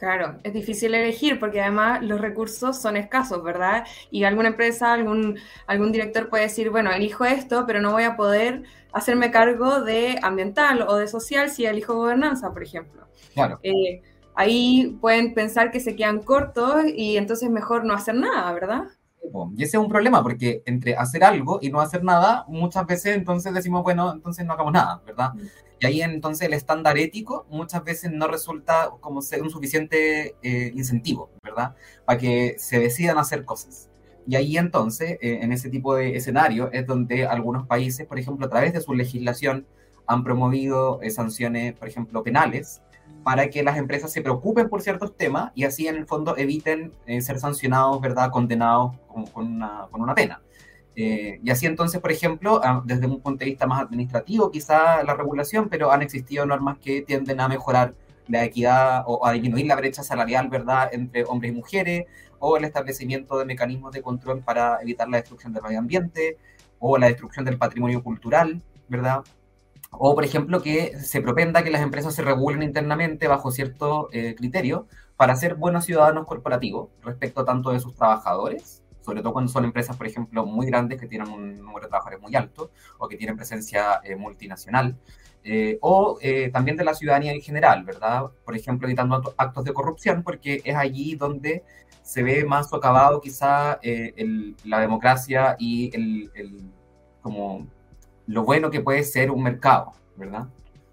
Claro, 0.00 0.38
es 0.44 0.54
difícil 0.54 0.94
elegir 0.94 1.38
porque 1.38 1.60
además 1.60 2.02
los 2.02 2.22
recursos 2.22 2.80
son 2.80 2.96
escasos, 2.96 3.44
¿verdad? 3.44 3.84
Y 4.10 4.24
alguna 4.24 4.48
empresa, 4.48 4.94
algún, 4.94 5.38
algún 5.66 5.92
director 5.92 6.30
puede 6.30 6.44
decir, 6.44 6.70
bueno, 6.70 6.90
elijo 6.90 7.26
esto, 7.26 7.64
pero 7.66 7.82
no 7.82 7.92
voy 7.92 8.04
a 8.04 8.16
poder 8.16 8.62
hacerme 8.94 9.30
cargo 9.30 9.82
de 9.82 10.18
ambiental 10.22 10.86
o 10.88 10.96
de 10.96 11.06
social 11.06 11.50
si 11.50 11.66
elijo 11.66 11.96
gobernanza, 11.96 12.50
por 12.50 12.62
ejemplo. 12.62 13.08
Claro. 13.34 13.60
Eh, 13.62 14.00
ahí 14.34 14.96
pueden 15.02 15.34
pensar 15.34 15.70
que 15.70 15.80
se 15.80 15.94
quedan 15.94 16.22
cortos 16.22 16.76
y 16.96 17.18
entonces 17.18 17.50
mejor 17.50 17.84
no 17.84 17.92
hacer 17.92 18.14
nada, 18.14 18.50
¿verdad? 18.54 18.84
Y 19.54 19.64
ese 19.64 19.76
es 19.76 19.82
un 19.82 19.90
problema, 19.90 20.22
porque 20.22 20.62
entre 20.64 20.96
hacer 20.96 21.24
algo 21.24 21.58
y 21.60 21.68
no 21.68 21.82
hacer 21.82 22.02
nada, 22.02 22.46
muchas 22.48 22.86
veces 22.86 23.18
entonces 23.18 23.52
decimos, 23.52 23.82
bueno, 23.82 24.14
entonces 24.14 24.46
no 24.46 24.54
hagamos 24.54 24.72
nada, 24.72 25.02
¿verdad? 25.04 25.34
Mm. 25.34 25.40
Y 25.80 25.86
ahí 25.86 26.02
entonces 26.02 26.46
el 26.46 26.52
estándar 26.52 26.98
ético 26.98 27.46
muchas 27.48 27.82
veces 27.82 28.12
no 28.12 28.28
resulta 28.28 28.90
como 29.00 29.22
ser 29.22 29.42
un 29.42 29.48
suficiente 29.48 30.36
eh, 30.42 30.72
incentivo, 30.74 31.30
¿verdad? 31.42 31.74
Para 32.04 32.18
que 32.18 32.56
se 32.58 32.78
decidan 32.78 33.16
hacer 33.16 33.46
cosas. 33.46 33.88
Y 34.26 34.36
ahí 34.36 34.58
entonces, 34.58 35.12
eh, 35.22 35.38
en 35.40 35.52
ese 35.52 35.70
tipo 35.70 35.94
de 35.94 36.16
escenario, 36.16 36.70
es 36.70 36.86
donde 36.86 37.26
algunos 37.26 37.66
países, 37.66 38.06
por 38.06 38.18
ejemplo, 38.18 38.46
a 38.46 38.50
través 38.50 38.74
de 38.74 38.82
su 38.82 38.92
legislación, 38.92 39.66
han 40.06 40.22
promovido 40.22 41.00
eh, 41.00 41.10
sanciones, 41.10 41.72
por 41.72 41.88
ejemplo, 41.88 42.22
penales, 42.22 42.82
para 43.24 43.48
que 43.48 43.62
las 43.62 43.78
empresas 43.78 44.12
se 44.12 44.20
preocupen 44.20 44.68
por 44.68 44.82
ciertos 44.82 45.16
temas 45.16 45.50
y 45.54 45.64
así 45.64 45.88
en 45.88 45.96
el 45.96 46.06
fondo 46.06 46.36
eviten 46.36 46.92
ser 47.20 47.40
sancionados, 47.40 48.00
¿verdad? 48.00 48.30
Condenados 48.30 48.96
con, 49.08 49.46
una, 49.46 49.88
con 49.90 50.02
una 50.02 50.14
pena. 50.14 50.42
Eh, 50.96 51.40
y 51.42 51.50
así 51.50 51.66
entonces, 51.66 52.00
por 52.00 52.12
ejemplo, 52.12 52.60
ah, 52.62 52.82
desde 52.84 53.06
un 53.06 53.20
punto 53.20 53.44
de 53.44 53.50
vista 53.50 53.66
más 53.66 53.82
administrativo, 53.82 54.50
quizá 54.50 55.02
la 55.02 55.14
regulación, 55.14 55.68
pero 55.68 55.92
han 55.92 56.02
existido 56.02 56.44
normas 56.46 56.78
que 56.78 57.02
tienden 57.02 57.40
a 57.40 57.48
mejorar 57.48 57.94
la 58.28 58.44
equidad 58.44 59.04
o 59.06 59.26
a 59.26 59.32
disminuir 59.32 59.66
la 59.66 59.76
brecha 59.76 60.02
salarial, 60.02 60.48
¿verdad?, 60.48 60.90
entre 60.92 61.24
hombres 61.24 61.52
y 61.52 61.54
mujeres, 61.54 62.04
o 62.38 62.56
el 62.56 62.64
establecimiento 62.64 63.38
de 63.38 63.44
mecanismos 63.44 63.92
de 63.92 64.02
control 64.02 64.42
para 64.42 64.80
evitar 64.82 65.08
la 65.08 65.18
destrucción 65.18 65.52
del 65.52 65.62
medio 65.62 65.78
ambiente, 65.78 66.38
o 66.78 66.98
la 66.98 67.06
destrucción 67.06 67.44
del 67.44 67.58
patrimonio 67.58 68.02
cultural, 68.02 68.62
¿verdad? 68.88 69.22
O, 69.90 70.14
por 70.14 70.24
ejemplo, 70.24 70.62
que 70.62 70.98
se 70.98 71.20
propenda 71.20 71.62
que 71.62 71.70
las 71.70 71.82
empresas 71.82 72.14
se 72.14 72.22
regulen 72.22 72.62
internamente 72.62 73.28
bajo 73.28 73.50
cierto 73.50 74.08
eh, 74.12 74.34
criterio 74.36 74.86
para 75.16 75.36
ser 75.36 75.56
buenos 75.56 75.84
ciudadanos 75.84 76.26
corporativos 76.26 76.88
respecto 77.02 77.44
tanto 77.44 77.70
de 77.70 77.80
sus 77.80 77.94
trabajadores 77.94 78.79
sobre 79.00 79.22
todo 79.22 79.32
cuando 79.32 79.50
son 79.50 79.64
empresas, 79.64 79.96
por 79.96 80.06
ejemplo, 80.06 80.44
muy 80.46 80.66
grandes 80.66 81.00
que 81.00 81.06
tienen 81.06 81.28
un 81.28 81.58
número 81.58 81.86
de 81.86 81.88
trabajadores 81.88 82.20
muy 82.20 82.34
alto 82.36 82.70
o 82.98 83.08
que 83.08 83.16
tienen 83.16 83.36
presencia 83.36 84.00
eh, 84.04 84.16
multinacional, 84.16 84.96
eh, 85.42 85.78
o 85.80 86.18
eh, 86.20 86.50
también 86.52 86.76
de 86.76 86.84
la 86.84 86.94
ciudadanía 86.94 87.32
en 87.32 87.40
general, 87.40 87.82
¿verdad? 87.84 88.24
Por 88.44 88.54
ejemplo, 88.54 88.86
evitando 88.86 89.34
actos 89.38 89.64
de 89.64 89.72
corrupción, 89.72 90.22
porque 90.22 90.60
es 90.64 90.76
allí 90.76 91.14
donde 91.14 91.64
se 92.02 92.22
ve 92.22 92.44
más 92.44 92.68
socavado 92.68 93.20
quizá 93.20 93.78
eh, 93.82 94.54
la 94.64 94.80
democracia 94.80 95.56
y 95.58 95.90
el, 95.94 96.70
como 97.22 97.66
lo 98.26 98.44
bueno 98.44 98.70
que 98.70 98.80
puede 98.80 99.02
ser 99.02 99.30
un 99.30 99.42
mercado, 99.42 99.92
¿verdad? 100.16 100.48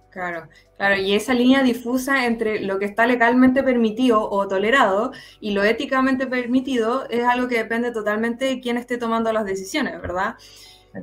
Claro, 0.10 0.48
claro, 0.78 0.96
y 0.96 1.14
esa 1.14 1.34
línea 1.34 1.62
difusa 1.62 2.26
entre 2.26 2.62
lo 2.62 2.80
que 2.80 2.86
está 2.86 3.06
legalmente 3.06 3.62
permitido 3.62 4.28
o 4.30 4.48
tolerado 4.48 5.12
y 5.40 5.52
lo 5.52 5.64
éticamente 5.64 6.26
permitido 6.28 7.08
es 7.10 7.24
algo 7.24 7.48
que 7.48 7.58
depende 7.58 7.92
totalmente 7.92 8.46
de 8.46 8.60
quién 8.60 8.78
esté 8.78 8.98
tomando 8.98 9.32
las 9.32 9.46
decisiones, 9.46 10.02
¿verdad? 10.02 10.36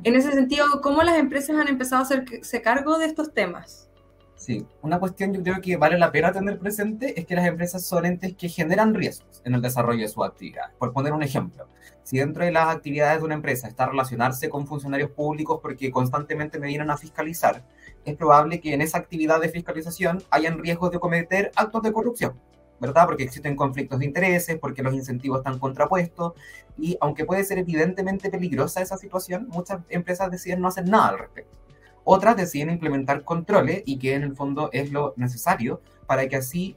En 0.03 0.15
ese 0.15 0.31
sentido, 0.31 0.65
¿cómo 0.81 1.03
las 1.03 1.17
empresas 1.17 1.55
han 1.55 1.67
empezado 1.67 2.01
a 2.01 2.05
hacerse 2.05 2.61
cargo 2.61 2.97
de 2.97 3.05
estos 3.05 3.33
temas? 3.33 3.89
Sí, 4.35 4.65
una 4.81 4.99
cuestión 4.99 5.33
yo 5.33 5.41
creo 5.41 5.61
que 5.61 5.77
vale 5.77 5.97
la 5.97 6.11
pena 6.11 6.31
tener 6.31 6.59
presente 6.59 7.19
es 7.19 7.25
que 7.25 7.35
las 7.35 7.47
empresas 7.47 7.85
son 7.85 8.05
entes 8.05 8.35
que 8.35 8.49
generan 8.49 8.93
riesgos 8.93 9.41
en 9.45 9.55
el 9.55 9.61
desarrollo 9.61 10.01
de 10.01 10.09
su 10.09 10.23
actividad. 10.23 10.73
Por 10.77 10.91
poner 10.91 11.13
un 11.13 11.23
ejemplo, 11.23 11.67
si 12.03 12.17
dentro 12.17 12.43
de 12.43 12.51
las 12.51 12.75
actividades 12.75 13.19
de 13.19 13.25
una 13.25 13.35
empresa 13.35 13.67
está 13.67 13.85
relacionarse 13.85 14.49
con 14.49 14.67
funcionarios 14.67 15.09
públicos 15.11 15.59
porque 15.61 15.89
constantemente 15.89 16.59
me 16.59 16.67
vienen 16.67 16.89
a 16.91 16.97
fiscalizar, 16.97 17.63
es 18.05 18.15
probable 18.15 18.61
que 18.61 18.73
en 18.73 18.81
esa 18.81 18.97
actividad 18.97 19.41
de 19.41 19.49
fiscalización 19.49 20.23
hayan 20.29 20.59
riesgos 20.59 20.91
de 20.91 20.99
cometer 20.99 21.51
actos 21.55 21.81
de 21.83 21.93
corrupción. 21.93 22.39
¿verdad? 22.79 23.05
Porque 23.05 23.23
existen 23.23 23.55
conflictos 23.55 23.99
de 23.99 24.05
intereses, 24.05 24.57
porque 24.59 24.83
los 24.83 24.93
incentivos 24.93 25.39
están 25.39 25.59
contrapuestos, 25.59 26.33
y 26.77 26.97
aunque 26.99 27.25
puede 27.25 27.43
ser 27.43 27.57
evidentemente 27.57 28.29
peligrosa 28.29 28.81
esa 28.81 28.97
situación, 28.97 29.47
muchas 29.47 29.81
empresas 29.89 30.29
deciden 30.29 30.61
no 30.61 30.67
hacer 30.67 30.87
nada 30.87 31.09
al 31.09 31.19
respecto. 31.19 31.57
Otras 32.03 32.35
deciden 32.35 32.69
implementar 32.69 33.23
controles 33.23 33.81
y 33.85 33.97
que 33.97 34.13
en 34.13 34.23
el 34.23 34.35
fondo 34.35 34.69
es 34.73 34.91
lo 34.91 35.13
necesario 35.17 35.81
para 36.05 36.27
que 36.27 36.35
así, 36.35 36.75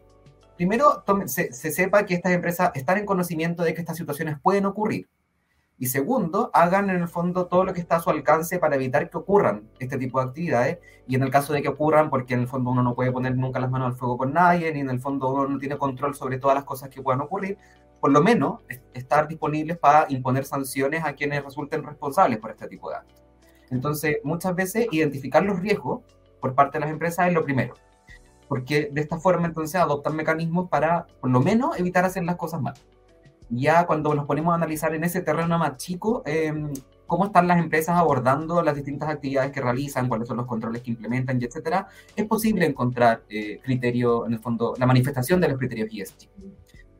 primero, 0.56 1.04
se, 1.26 1.52
se 1.52 1.70
sepa 1.70 2.06
que 2.06 2.14
estas 2.14 2.32
empresas 2.32 2.70
están 2.74 2.98
en 2.98 3.04
conocimiento 3.04 3.62
de 3.62 3.74
que 3.74 3.80
estas 3.80 3.96
situaciones 3.96 4.36
pueden 4.40 4.64
ocurrir, 4.64 5.08
y 5.80 5.86
segundo, 5.86 6.50
hagan 6.54 6.90
en 6.90 6.96
el 6.96 7.08
fondo 7.08 7.46
todo 7.46 7.62
lo 7.62 7.72
que 7.72 7.80
está 7.80 7.96
a 7.96 8.00
su 8.00 8.10
alcance 8.10 8.58
para 8.58 8.74
evitar 8.74 9.08
que 9.08 9.16
ocurran 9.16 9.70
este 9.78 9.96
tipo 9.96 10.20
de 10.20 10.26
actividades. 10.26 10.78
Y 11.06 11.14
en 11.14 11.22
el 11.22 11.30
caso 11.30 11.52
de 11.52 11.62
que 11.62 11.68
ocurran, 11.68 12.10
porque 12.10 12.34
en 12.34 12.40
el 12.40 12.48
fondo 12.48 12.70
uno 12.70 12.82
no 12.82 12.96
puede 12.96 13.12
poner 13.12 13.36
nunca 13.36 13.60
las 13.60 13.70
manos 13.70 13.92
al 13.92 13.96
fuego 13.96 14.18
con 14.18 14.32
nadie, 14.32 14.72
ni 14.72 14.80
en 14.80 14.90
el 14.90 14.98
fondo 14.98 15.28
uno 15.28 15.46
no 15.46 15.58
tiene 15.58 15.78
control 15.78 16.16
sobre 16.16 16.38
todas 16.38 16.56
las 16.56 16.64
cosas 16.64 16.88
que 16.88 17.00
puedan 17.00 17.20
ocurrir, 17.20 17.58
por 18.00 18.10
lo 18.10 18.20
menos 18.20 18.60
estar 18.92 19.28
disponibles 19.28 19.78
para 19.78 20.06
imponer 20.08 20.44
sanciones 20.44 21.04
a 21.04 21.12
quienes 21.12 21.44
resulten 21.44 21.84
responsables 21.84 22.38
por 22.38 22.50
este 22.50 22.66
tipo 22.66 22.90
de 22.90 22.96
actos. 22.96 23.22
Entonces, 23.70 24.18
muchas 24.24 24.56
veces 24.56 24.88
identificar 24.90 25.44
los 25.44 25.60
riesgos 25.60 26.00
por 26.40 26.56
parte 26.56 26.78
de 26.78 26.80
las 26.80 26.90
empresas 26.90 27.28
es 27.28 27.34
lo 27.34 27.44
primero, 27.44 27.74
porque 28.48 28.88
de 28.90 29.00
esta 29.00 29.18
forma 29.18 29.46
entonces 29.46 29.80
adoptan 29.80 30.16
mecanismos 30.16 30.68
para, 30.68 31.06
por 31.20 31.30
lo 31.30 31.38
menos, 31.40 31.78
evitar 31.78 32.04
hacer 32.04 32.24
las 32.24 32.36
cosas 32.36 32.60
mal 32.60 32.74
ya 33.50 33.86
cuando 33.86 34.14
nos 34.14 34.26
ponemos 34.26 34.52
a 34.52 34.56
analizar 34.56 34.94
en 34.94 35.04
ese 35.04 35.22
terreno 35.22 35.58
más 35.58 35.76
chico, 35.76 36.22
em, 36.26 36.72
cómo 37.06 37.26
están 37.26 37.48
las 37.48 37.58
empresas 37.58 37.96
abordando 37.96 38.62
las 38.62 38.74
distintas 38.76 39.08
actividades 39.08 39.52
que 39.52 39.60
realizan, 39.60 40.08
cuáles 40.08 40.28
son 40.28 40.36
los 40.36 40.46
controles 40.46 40.82
que 40.82 40.90
implementan, 40.90 41.40
y 41.40 41.46
etcétera, 41.46 41.88
es 42.14 42.26
posible 42.26 42.66
encontrar 42.66 43.22
eh, 43.30 43.60
criterio, 43.62 44.26
en 44.26 44.34
el 44.34 44.40
fondo, 44.40 44.74
la 44.78 44.86
manifestación 44.86 45.40
de 45.40 45.48
los 45.48 45.58
criterios 45.58 45.88
ESG. 45.90 46.28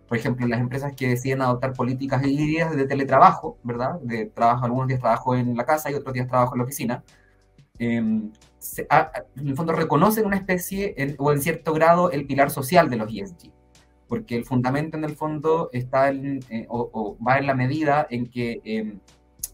Por 0.09 0.17
ejemplo, 0.17 0.47
las 0.47 0.61
empresas 0.61 0.95
que 0.97 1.09
deciden 1.09 1.43
adoptar 1.43 1.75
políticas 1.75 2.27
híbridas 2.27 2.75
de 2.75 2.87
teletrabajo, 2.87 3.59
¿verdad? 3.63 4.01
De 4.01 4.27
trabajo, 4.27 4.65
algunos 4.65 4.89
días 4.89 5.01
trabajo 5.01 5.37
en 5.37 5.55
la 5.55 5.65
casa 5.67 5.91
y 5.91 5.95
otros 5.95 6.15
días 6.15 6.27
trabajo 6.27 6.55
en 6.55 6.59
la 6.59 6.65
oficina. 6.65 7.05
Em, 7.79 8.33
en 8.79 9.49
el 9.49 9.55
fondo 9.55 9.73
reconocen 9.75 10.27
una 10.27 10.37
especie 10.37 11.15
o 11.19 11.33
en 11.33 11.41
cierto 11.43 11.73
grado 11.75 12.11
el 12.11 12.27
pilar 12.27 12.51
social 12.51 12.91
de 12.91 12.97
los 12.97 13.13
ESG 13.13 13.53
porque 14.09 14.37
el 14.37 14.45
fundamento 14.45 14.97
en 14.97 15.05
el 15.05 15.15
fondo 15.15 15.69
está 15.73 16.09
en, 16.09 16.41
eh, 16.49 16.67
o, 16.69 17.17
va 17.25 17.39
en 17.39 17.47
la 17.47 17.55
medida 17.55 18.07
en 18.11 18.31
que 18.31 18.61
em, 18.65 18.99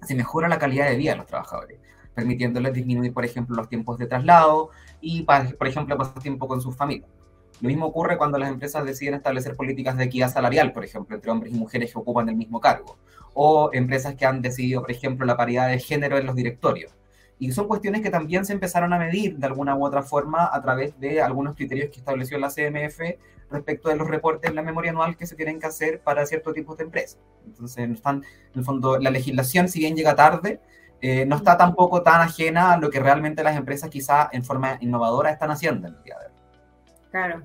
se 0.07 0.15
mejora 0.15 0.49
la 0.49 0.59
calidad 0.59 0.89
de 0.89 0.97
vida 0.97 1.13
de 1.13 1.19
los 1.19 1.27
trabajadores, 1.27 1.79
permitiéndoles 2.15 2.73
disminuir, 2.73 3.13
por 3.13 3.25
ejemplo, 3.25 3.57
los 3.57 3.69
tiempos 3.69 3.99
de 3.99 4.07
traslado 4.07 4.71
y, 5.01 5.23
por 5.23 5.67
ejemplo, 5.67 5.97
pasar 5.97 6.23
tiempo 6.23 6.47
con 6.47 6.61
sus 6.61 6.77
familias. 6.77 7.11
Lo 7.61 7.69
mismo 7.69 7.87
ocurre 7.87 8.17
cuando 8.17 8.39
las 8.39 8.49
empresas 8.49 8.85
deciden 8.85 9.15
establecer 9.15 9.57
políticas 9.57 9.97
de 9.97 10.05
equidad 10.05 10.33
salarial, 10.33 10.73
por 10.73 10.85
ejemplo, 10.85 11.17
entre 11.17 11.31
hombres 11.31 11.53
y 11.53 11.57
mujeres 11.57 11.93
que 11.93 11.99
ocupan 11.99 12.29
el 12.29 12.37
mismo 12.37 12.61
cargo, 12.61 12.99
o 13.33 13.71
empresas 13.73 14.15
que 14.15 14.27
han 14.27 14.43
decidido, 14.43 14.83
por 14.83 14.91
ejemplo, 14.91 15.27
la 15.27 15.37
paridad 15.37 15.69
de 15.69 15.79
género 15.79 16.19
en 16.19 16.27
los 16.27 16.37
directorios. 16.37 16.95
Y 17.39 17.53
son 17.53 17.67
cuestiones 17.67 18.01
que 18.01 18.11
también 18.11 18.45
se 18.45 18.53
empezaron 18.53 18.93
a 18.93 18.99
medir 18.99 19.37
de 19.37 19.47
alguna 19.47 19.77
u 19.77 19.85
otra 19.85 20.03
forma 20.03 20.49
a 20.53 20.63
través 20.63 20.99
de 21.01 21.21
algunos 21.21 21.55
criterios 21.55 21.91
que 21.91 21.99
estableció 21.99 22.39
la 22.39 22.49
CMF 22.49 23.01
respecto 23.51 23.89
de 23.89 23.97
los 23.97 24.09
reportes 24.09 24.51
en 24.51 24.57
la 24.57 24.63
memoria 24.63 24.91
anual 24.91 25.17
que 25.17 25.27
se 25.27 25.37
tienen 25.37 25.61
que 25.61 25.67
hacer 25.67 26.01
para 26.01 26.27
ciertos 26.27 26.55
tipos 26.55 26.77
de 26.77 26.85
empresas. 26.85 27.19
Entonces, 27.47 27.91
están, 27.91 28.17
en 28.53 28.59
el 28.59 28.65
fondo, 28.65 28.99
la 28.99 29.11
legislación, 29.11 29.69
si 29.69 29.81
bien 29.81 29.97
llega 29.97 30.15
tarde, 30.15 30.61
eh, 31.01 31.27
no 31.27 31.37
está 31.37 31.57
tampoco 31.57 32.03
tan 32.03 32.21
ajena 32.21 32.73
a 32.73 32.77
lo 32.79 32.91
que 32.91 33.01
realmente 33.01 33.43
las 33.43 33.57
empresas 33.57 33.91
quizá 33.91 34.29
en 34.33 34.45
forma 34.45 34.79
innovadora 34.81 35.31
están 35.31 35.51
haciendo 35.51 35.89
en 35.89 35.95
el 35.95 36.03
día 36.03 36.19
de 36.19 36.27
hoy. 36.27 36.33
Claro. 37.11 37.43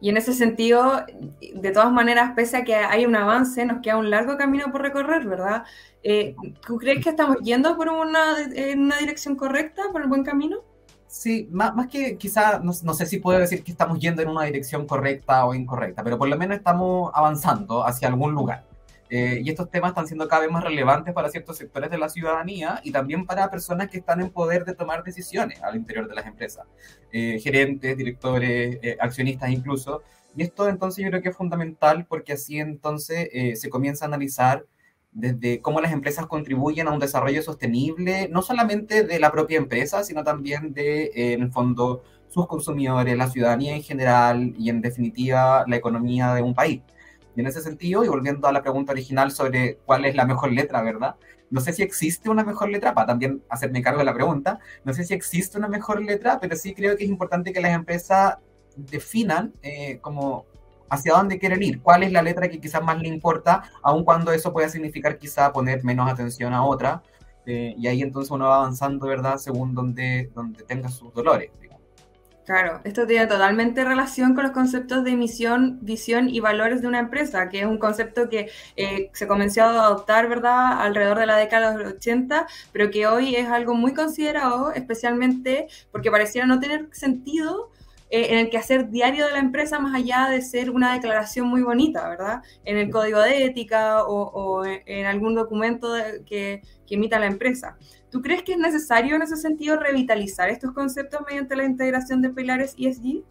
Y 0.00 0.10
en 0.10 0.16
ese 0.18 0.34
sentido, 0.34 1.04
de 1.40 1.70
todas 1.70 1.90
maneras, 1.90 2.32
pese 2.36 2.58
a 2.58 2.64
que 2.64 2.74
hay 2.74 3.06
un 3.06 3.16
avance, 3.16 3.64
nos 3.64 3.80
queda 3.80 3.96
un 3.96 4.10
largo 4.10 4.36
camino 4.36 4.70
por 4.70 4.82
recorrer, 4.82 5.26
¿verdad? 5.26 5.64
Eh, 6.02 6.36
¿Tú 6.66 6.76
crees 6.76 7.02
que 7.02 7.10
estamos 7.10 7.38
yendo 7.42 7.76
por 7.76 7.88
una, 7.88 8.36
en 8.54 8.82
una 8.82 8.98
dirección 8.98 9.36
correcta, 9.36 9.84
por 9.92 10.02
el 10.02 10.08
buen 10.08 10.22
camino? 10.22 10.58
Sí, 11.06 11.48
más, 11.50 11.74
más 11.74 11.86
que 11.86 12.18
quizá, 12.18 12.58
no, 12.58 12.72
no, 12.82 12.94
sé 12.94 13.06
si 13.06 13.18
puedo 13.18 13.38
decir 13.38 13.64
que 13.64 13.70
estamos 13.70 13.98
yendo 13.98 14.20
en 14.20 14.28
una 14.28 14.44
dirección 14.44 14.86
correcta 14.86 15.46
o 15.46 15.54
incorrecta, 15.54 16.04
pero 16.04 16.18
por 16.18 16.28
lo 16.28 16.36
menos 16.36 16.58
estamos 16.58 17.10
avanzando 17.14 17.86
hacia 17.86 18.08
algún 18.08 18.32
lugar. 18.32 18.64
Eh, 19.08 19.40
y 19.44 19.50
estos 19.50 19.70
temas 19.70 19.90
están 19.90 20.06
siendo 20.06 20.26
cada 20.26 20.42
vez 20.42 20.50
más 20.50 20.64
relevantes 20.64 21.14
para 21.14 21.28
ciertos 21.28 21.56
sectores 21.56 21.90
de 21.90 21.98
la 21.98 22.08
ciudadanía 22.08 22.80
y 22.82 22.90
también 22.90 23.24
para 23.24 23.50
personas 23.50 23.88
que 23.88 23.98
están 23.98 24.20
en 24.20 24.30
poder 24.30 24.64
de 24.64 24.74
tomar 24.74 25.04
decisiones 25.04 25.62
al 25.62 25.76
interior 25.76 26.08
de 26.08 26.14
las 26.14 26.26
empresas, 26.26 26.66
eh, 27.12 27.38
gerentes, 27.40 27.96
directores, 27.96 28.78
eh, 28.82 28.96
accionistas 29.00 29.50
incluso. 29.50 30.02
Y 30.34 30.42
esto 30.42 30.68
entonces 30.68 31.04
yo 31.04 31.10
creo 31.10 31.22
que 31.22 31.30
es 31.30 31.36
fundamental 31.36 32.06
porque 32.06 32.32
así 32.34 32.58
entonces 32.58 33.30
se 33.58 33.70
comienza 33.70 34.04
a 34.04 34.08
analizar 34.08 34.66
desde 35.12 35.62
cómo 35.62 35.80
las 35.80 35.92
empresas 35.92 36.26
contribuyen 36.26 36.88
a 36.88 36.92
un 36.92 36.98
desarrollo 36.98 37.42
sostenible, 37.42 38.28
no 38.30 38.42
solamente 38.42 39.02
de 39.02 39.18
la 39.18 39.32
propia 39.32 39.56
empresa, 39.56 40.04
sino 40.04 40.22
también 40.24 40.74
de, 40.74 41.10
en 41.14 41.42
el 41.42 41.50
fondo, 41.52 42.02
sus 42.28 42.46
consumidores, 42.46 43.16
la 43.16 43.30
ciudadanía 43.30 43.74
en 43.74 43.82
general 43.82 44.54
y, 44.58 44.68
en 44.68 44.82
definitiva, 44.82 45.64
la 45.66 45.76
economía 45.76 46.34
de 46.34 46.42
un 46.42 46.54
país. 46.54 46.82
Y 47.36 47.40
en 47.40 47.46
ese 47.46 47.60
sentido, 47.60 48.02
y 48.02 48.08
volviendo 48.08 48.48
a 48.48 48.52
la 48.52 48.62
pregunta 48.62 48.92
original 48.92 49.30
sobre 49.30 49.76
cuál 49.84 50.06
es 50.06 50.14
la 50.14 50.24
mejor 50.24 50.52
letra, 50.52 50.82
¿verdad? 50.82 51.16
No 51.50 51.60
sé 51.60 51.72
si 51.74 51.82
existe 51.82 52.30
una 52.30 52.42
mejor 52.44 52.70
letra, 52.70 52.94
para 52.94 53.08
también 53.08 53.42
hacerme 53.50 53.82
cargo 53.82 53.98
de 53.98 54.06
la 54.06 54.14
pregunta, 54.14 54.58
no 54.84 54.92
sé 54.94 55.04
si 55.04 55.14
existe 55.14 55.58
una 55.58 55.68
mejor 55.68 56.02
letra, 56.02 56.40
pero 56.40 56.56
sí 56.56 56.74
creo 56.74 56.96
que 56.96 57.04
es 57.04 57.10
importante 57.10 57.52
que 57.52 57.60
las 57.60 57.74
empresas 57.74 58.38
definan 58.74 59.52
eh, 59.62 59.98
como 60.00 60.46
hacia 60.88 61.12
dónde 61.12 61.38
quieren 61.38 61.62
ir, 61.62 61.82
cuál 61.82 62.04
es 62.04 62.12
la 62.12 62.22
letra 62.22 62.48
que 62.48 62.60
quizás 62.60 62.82
más 62.82 63.00
le 63.00 63.08
importa, 63.08 63.64
aun 63.82 64.04
cuando 64.04 64.32
eso 64.32 64.52
pueda 64.52 64.68
significar 64.68 65.18
quizá 65.18 65.52
poner 65.52 65.84
menos 65.84 66.10
atención 66.10 66.54
a 66.54 66.64
otra, 66.64 67.02
eh, 67.44 67.74
y 67.76 67.86
ahí 67.86 68.02
entonces 68.02 68.30
uno 68.30 68.46
va 68.46 68.56
avanzando, 68.56 69.06
¿verdad?, 69.06 69.36
según 69.36 69.74
donde, 69.74 70.30
donde 70.34 70.64
tenga 70.64 70.88
sus 70.88 71.12
dolores. 71.12 71.50
Claro, 72.46 72.80
esto 72.84 73.08
tiene 73.08 73.26
totalmente 73.26 73.84
relación 73.84 74.36
con 74.36 74.44
los 74.44 74.52
conceptos 74.52 75.02
de 75.02 75.16
misión, 75.16 75.80
visión 75.82 76.28
y 76.28 76.38
valores 76.38 76.80
de 76.80 76.86
una 76.86 77.00
empresa, 77.00 77.48
que 77.48 77.58
es 77.58 77.66
un 77.66 77.78
concepto 77.78 78.28
que 78.28 78.52
eh, 78.76 79.10
se 79.14 79.26
comenzó 79.26 79.64
a 79.64 79.70
adoptar, 79.86 80.28
¿verdad?, 80.28 80.80
alrededor 80.80 81.18
de 81.18 81.26
la 81.26 81.36
década 81.38 81.72
de 81.72 81.82
los 81.82 81.94
80, 81.94 82.46
pero 82.70 82.92
que 82.92 83.08
hoy 83.08 83.34
es 83.34 83.48
algo 83.48 83.74
muy 83.74 83.94
considerado, 83.94 84.70
especialmente 84.70 85.66
porque 85.90 86.08
pareciera 86.12 86.46
no 86.46 86.60
tener 86.60 86.88
sentido 86.92 87.72
eh, 88.10 88.28
en 88.30 88.38
el 88.38 88.48
quehacer 88.48 88.90
diario 88.90 89.26
de 89.26 89.32
la 89.32 89.40
empresa, 89.40 89.80
más 89.80 89.96
allá 89.96 90.28
de 90.30 90.40
ser 90.40 90.70
una 90.70 90.92
declaración 90.92 91.48
muy 91.48 91.62
bonita, 91.62 92.08
¿verdad? 92.08 92.42
En 92.64 92.76
el 92.76 92.90
código 92.90 93.18
de 93.18 93.44
ética 93.44 94.04
o, 94.04 94.64
en 94.64 95.06
algún 95.06 95.34
documento 95.34 95.92
que, 96.24 96.62
que 96.86 96.94
emita 96.94 97.18
la 97.18 97.26
empresa. 97.26 97.76
¿Tú 98.16 98.22
crees 98.22 98.44
que 98.44 98.52
es 98.52 98.58
necesario 98.58 99.14
en 99.14 99.20
ese 99.20 99.36
sentido 99.36 99.78
revitalizar 99.78 100.48
estos 100.48 100.72
conceptos 100.72 101.20
mediante 101.28 101.54
la 101.54 101.66
integración 101.66 102.22
de 102.22 102.30
pilares 102.30 102.74
ESG? 102.78 103.22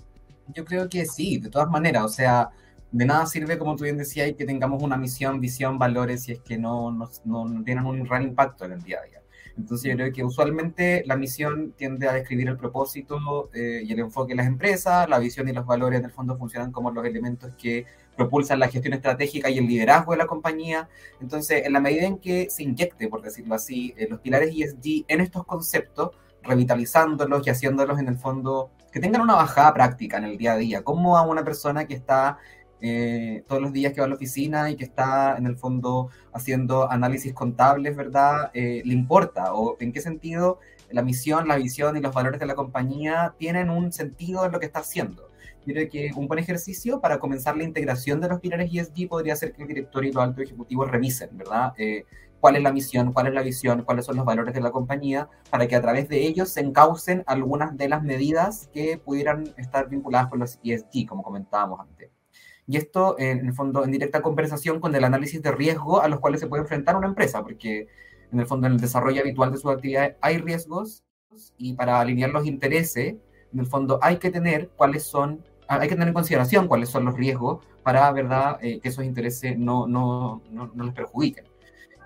Yo 0.53 0.63
creo 0.63 0.87
que 0.87 1.07
sí, 1.07 1.39
de 1.39 1.49
todas 1.49 1.67
maneras, 1.71 2.03
o 2.03 2.09
sea, 2.09 2.51
de 2.91 3.03
nada 3.03 3.25
sirve, 3.25 3.57
como 3.57 3.75
tú 3.75 3.85
bien 3.85 3.97
decías, 3.97 4.31
que 4.37 4.45
tengamos 4.45 4.83
una 4.83 4.95
misión, 4.95 5.41
visión, 5.41 5.79
valores, 5.79 6.21
si 6.21 6.33
es 6.33 6.39
que 6.41 6.59
no, 6.59 6.91
no, 6.91 7.09
no 7.23 7.63
tienen 7.63 7.83
un 7.83 8.03
gran 8.03 8.21
impacto 8.21 8.65
en 8.65 8.73
el 8.73 8.83
día 8.83 8.99
a 9.01 9.07
día. 9.07 9.21
Entonces 9.57 9.89
yo 9.89 9.97
creo 9.97 10.13
que 10.13 10.23
usualmente 10.23 11.01
la 11.07 11.15
misión 11.15 11.73
tiende 11.75 12.07
a 12.07 12.13
describir 12.13 12.49
el 12.49 12.57
propósito 12.57 13.49
eh, 13.55 13.81
y 13.83 13.91
el 13.91 13.99
enfoque 14.01 14.33
de 14.33 14.37
las 14.37 14.45
empresas, 14.45 15.09
la 15.09 15.17
visión 15.17 15.49
y 15.49 15.51
los 15.51 15.65
valores 15.65 15.97
en 15.97 16.05
el 16.05 16.11
fondo 16.11 16.37
funcionan 16.37 16.71
como 16.71 16.91
los 16.91 17.03
elementos 17.05 17.55
que 17.57 17.87
propulsan 18.15 18.59
la 18.59 18.67
gestión 18.67 18.93
estratégica 18.93 19.49
y 19.49 19.57
el 19.57 19.67
liderazgo 19.67 20.13
de 20.13 20.17
la 20.17 20.25
compañía. 20.25 20.89
Entonces, 21.21 21.65
en 21.65 21.73
la 21.73 21.79
medida 21.79 22.05
en 22.05 22.17
que 22.17 22.49
se 22.49 22.63
inyecte, 22.63 23.07
por 23.07 23.21
decirlo 23.21 23.55
así, 23.55 23.93
eh, 23.97 24.07
los 24.09 24.19
pilares 24.19 24.49
ESG 24.55 25.05
en 25.07 25.21
estos 25.21 25.45
conceptos, 25.45 26.11
revitalizándolos 26.43 27.45
y 27.45 27.49
haciéndolos 27.49 27.99
en 27.99 28.07
el 28.07 28.17
fondo 28.17 28.69
que 28.91 28.99
tengan 28.99 29.21
una 29.21 29.35
bajada 29.35 29.73
práctica 29.73 30.17
en 30.17 30.25
el 30.25 30.37
día 30.37 30.53
a 30.53 30.57
día. 30.57 30.83
¿Cómo 30.83 31.17
a 31.17 31.23
una 31.23 31.43
persona 31.43 31.85
que 31.85 31.95
está 31.95 32.37
eh, 32.81 33.43
todos 33.47 33.61
los 33.61 33.73
días 33.73 33.93
que 33.93 34.01
va 34.01 34.05
a 34.05 34.09
la 34.09 34.15
oficina 34.15 34.69
y 34.69 34.75
que 34.75 34.83
está 34.83 35.37
en 35.37 35.47
el 35.47 35.57
fondo 35.57 36.09
haciendo 36.33 36.91
análisis 36.91 37.33
contables, 37.33 37.95
¿verdad? 37.95 38.51
Eh, 38.53 38.81
¿Le 38.85 38.93
importa? 38.93 39.53
¿O 39.53 39.75
en 39.79 39.91
qué 39.91 40.01
sentido 40.01 40.59
la 40.91 41.01
misión, 41.01 41.47
la 41.47 41.55
visión 41.55 41.97
y 41.97 41.99
los 42.01 42.13
valores 42.13 42.39
de 42.39 42.45
la 42.45 42.55
compañía 42.55 43.33
tienen 43.39 43.69
un 43.69 43.91
sentido 43.91 44.45
en 44.45 44.51
lo 44.51 44.59
que 44.59 44.67
está 44.67 44.79
haciendo? 44.79 45.29
Yo 45.65 45.73
creo 45.73 45.89
que 45.89 46.11
un 46.15 46.27
buen 46.27 46.39
ejercicio 46.39 47.01
para 47.01 47.19
comenzar 47.19 47.57
la 47.57 47.63
integración 47.63 48.21
de 48.21 48.29
los 48.29 48.39
pilares 48.39 48.71
ESG 48.71 49.07
podría 49.07 49.35
ser 49.35 49.53
que 49.53 49.63
el 49.63 49.67
director 49.67 50.05
y 50.05 50.11
los 50.11 50.23
altos 50.23 50.43
ejecutivos 50.43 50.89
revisen, 50.89 51.35
¿verdad? 51.37 51.73
Eh, 51.77 52.05
cuál 52.39 52.57
es 52.57 52.63
la 52.63 52.71
misión, 52.71 53.11
cuál 53.11 53.27
es 53.27 53.33
la 53.33 53.41
visión, 53.41 53.83
cuáles 53.83 54.05
son 54.05 54.15
los 54.15 54.25
valores 54.25 54.53
de 54.53 54.61
la 54.61 54.71
compañía, 54.71 55.27
para 55.49 55.67
que 55.67 55.75
a 55.75 55.81
través 55.81 56.07
de 56.07 56.25
ellos 56.27 56.49
se 56.49 56.59
encaucen 56.59 57.23
algunas 57.25 57.75
de 57.75 57.89
las 57.89 58.03
medidas 58.03 58.69
que 58.71 58.99
pudieran 58.99 59.53
estar 59.57 59.89
vinculadas 59.89 60.27
con 60.27 60.39
los 60.39 60.59
ESG, 60.63 61.07
como 61.07 61.23
comentábamos 61.23 61.79
antes. 61.79 62.11
Y 62.67 62.77
esto, 62.77 63.15
en 63.17 63.45
el 63.47 63.53
fondo, 63.53 63.83
en 63.83 63.91
directa 63.91 64.21
conversación 64.21 64.79
con 64.79 64.93
el 64.95 65.03
análisis 65.03 65.41
de 65.41 65.51
riesgo 65.51 66.01
a 66.01 66.07
los 66.07 66.19
cuales 66.19 66.39
se 66.39 66.47
puede 66.47 66.61
enfrentar 66.61 66.95
una 66.95 67.07
empresa, 67.07 67.41
porque 67.41 67.87
en 68.31 68.39
el 68.39 68.45
fondo, 68.45 68.67
en 68.67 68.73
el 68.73 68.79
desarrollo 68.79 69.21
habitual 69.21 69.51
de 69.51 69.57
sus 69.57 69.71
actividades 69.71 70.15
hay 70.21 70.37
riesgos 70.37 71.03
y 71.57 71.73
para 71.73 71.99
alinear 71.99 72.29
los 72.29 72.45
intereses, 72.45 73.15
en 73.53 73.59
el 73.59 73.67
fondo, 73.67 73.99
hay 74.01 74.17
que 74.17 74.31
tener 74.31 74.69
cuáles 74.75 75.03
son, 75.03 75.43
hay 75.67 75.87
que 75.87 75.95
tener 75.95 76.09
en 76.09 76.13
consideración 76.13 76.67
cuáles 76.67 76.89
son 76.89 77.05
los 77.05 77.15
riesgos 77.15 77.65
para, 77.83 78.11
¿verdad?, 78.11 78.57
eh, 78.61 78.79
que 78.79 78.89
esos 78.89 79.03
intereses 79.03 79.57
no, 79.57 79.87
no, 79.87 80.41
no, 80.51 80.83
les 80.83 80.93
perjudiquen. 80.93 81.45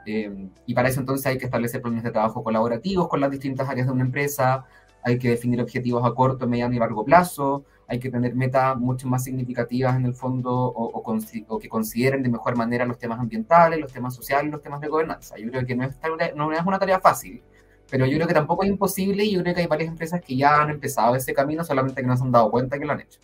Eh, 0.06 0.50
y 0.66 0.74
para 0.74 0.90
eso 0.90 1.00
entonces 1.00 1.26
hay 1.28 1.38
que 1.38 1.46
establecer 1.46 1.82
planes 1.82 2.04
de 2.04 2.12
trabajo 2.12 2.44
colaborativos 2.44 3.08
con 3.08 3.20
las 3.20 3.32
distintas 3.32 3.70
áreas 3.70 3.88
de 3.88 3.94
una 3.94 4.04
empresa, 4.04 4.66
hay 5.04 5.18
que 5.18 5.30
definir 5.30 5.62
objetivos 5.62 6.06
a 6.06 6.14
corto, 6.14 6.48
mediano 6.48 6.76
y 6.76 6.80
largo 6.80 7.06
plazo, 7.06 7.66
hay 7.88 8.00
que 8.00 8.10
tener 8.10 8.36
metas 8.36 8.78
mucho 8.78 9.08
más 9.08 9.24
significativas 9.24 9.96
en 9.96 10.06
el 10.06 10.14
fondo 10.14 10.52
o, 10.52 11.02
o, 11.02 11.60
que 11.60 11.70
consideren 11.70 12.22
de 12.22 12.30
mejor 12.30 12.56
manera 12.56 12.86
los 12.86 12.98
temas 12.98 13.20
ambientales, 13.20 13.80
los 13.80 13.92
temas 13.92 14.14
sociales, 14.16 14.52
los 14.52 14.62
temas 14.62 14.82
de 14.82 14.88
gobernanza. 14.88 15.38
Yo 15.38 15.50
creo 15.50 15.66
que 15.66 15.76
no 15.76 15.84
es, 15.84 15.98
no 16.36 16.52
es 16.52 16.66
una 16.66 16.80
tarea 16.80 17.00
fácil, 17.00 17.42
pero 17.90 18.06
yo 18.06 18.16
creo 18.18 18.28
que 18.28 18.34
tampoco 18.34 18.64
es 18.64 18.70
imposible 18.70 19.24
y 19.24 19.34
yo 19.34 19.42
creo 19.42 19.56
que 19.56 19.62
hay 19.62 19.68
varias 19.68 19.90
empresas 19.90 20.22
que 20.22 20.36
ya 20.36 20.62
han 20.62 20.70
empezado 20.70 21.16
ese 21.16 21.34
camino, 21.34 21.64
solamente 21.64 22.02
que 22.02 22.08
no 22.08 22.16
se 22.16 22.24
han 22.24 22.32
dado 22.32 22.52
cuenta 22.52 22.78
que 22.78 22.86
lo 22.86 22.94
han 22.94 23.02
hecho. 23.02 23.20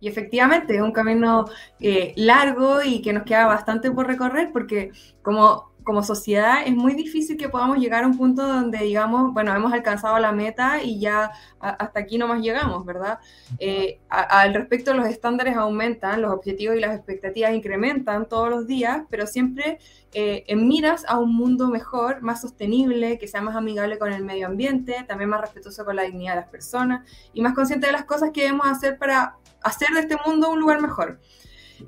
Y 0.00 0.08
efectivamente 0.08 0.76
es 0.76 0.82
un 0.82 0.92
camino 0.92 1.46
eh, 1.78 2.12
largo 2.16 2.82
y 2.82 3.02
que 3.02 3.12
nos 3.12 3.24
queda 3.24 3.46
bastante 3.46 3.90
por 3.90 4.06
recorrer 4.06 4.50
porque 4.52 4.92
como 5.22 5.69
como 5.90 6.04
sociedad 6.04 6.58
es 6.64 6.76
muy 6.76 6.94
difícil 6.94 7.36
que 7.36 7.48
podamos 7.48 7.78
llegar 7.78 8.04
a 8.04 8.06
un 8.06 8.16
punto 8.16 8.46
donde 8.46 8.78
digamos, 8.78 9.34
bueno, 9.34 9.52
hemos 9.52 9.72
alcanzado 9.72 10.20
la 10.20 10.30
meta 10.30 10.80
y 10.84 11.00
ya 11.00 11.32
hasta 11.58 11.98
aquí 11.98 12.16
nomás 12.16 12.42
llegamos, 12.42 12.86
¿verdad? 12.86 13.18
Eh, 13.58 13.98
al 14.08 14.54
respecto, 14.54 14.94
los 14.94 15.08
estándares 15.08 15.56
aumentan, 15.56 16.22
los 16.22 16.32
objetivos 16.32 16.76
y 16.76 16.80
las 16.80 16.94
expectativas 16.94 17.52
incrementan 17.54 18.28
todos 18.28 18.50
los 18.50 18.68
días, 18.68 19.02
pero 19.10 19.26
siempre 19.26 19.80
eh, 20.12 20.44
en 20.46 20.68
miras 20.68 21.04
a 21.08 21.18
un 21.18 21.34
mundo 21.34 21.66
mejor, 21.66 22.22
más 22.22 22.42
sostenible, 22.42 23.18
que 23.18 23.26
sea 23.26 23.40
más 23.40 23.56
amigable 23.56 23.98
con 23.98 24.12
el 24.12 24.24
medio 24.24 24.46
ambiente, 24.46 25.04
también 25.08 25.30
más 25.30 25.40
respetuoso 25.40 25.84
con 25.84 25.96
la 25.96 26.02
dignidad 26.02 26.34
de 26.34 26.40
las 26.42 26.50
personas 26.50 27.04
y 27.32 27.40
más 27.42 27.52
consciente 27.52 27.88
de 27.88 27.92
las 27.92 28.04
cosas 28.04 28.30
que 28.32 28.42
debemos 28.42 28.68
hacer 28.68 28.96
para 28.96 29.38
hacer 29.60 29.88
de 29.88 30.02
este 30.02 30.16
mundo 30.24 30.52
un 30.52 30.60
lugar 30.60 30.80
mejor. 30.80 31.18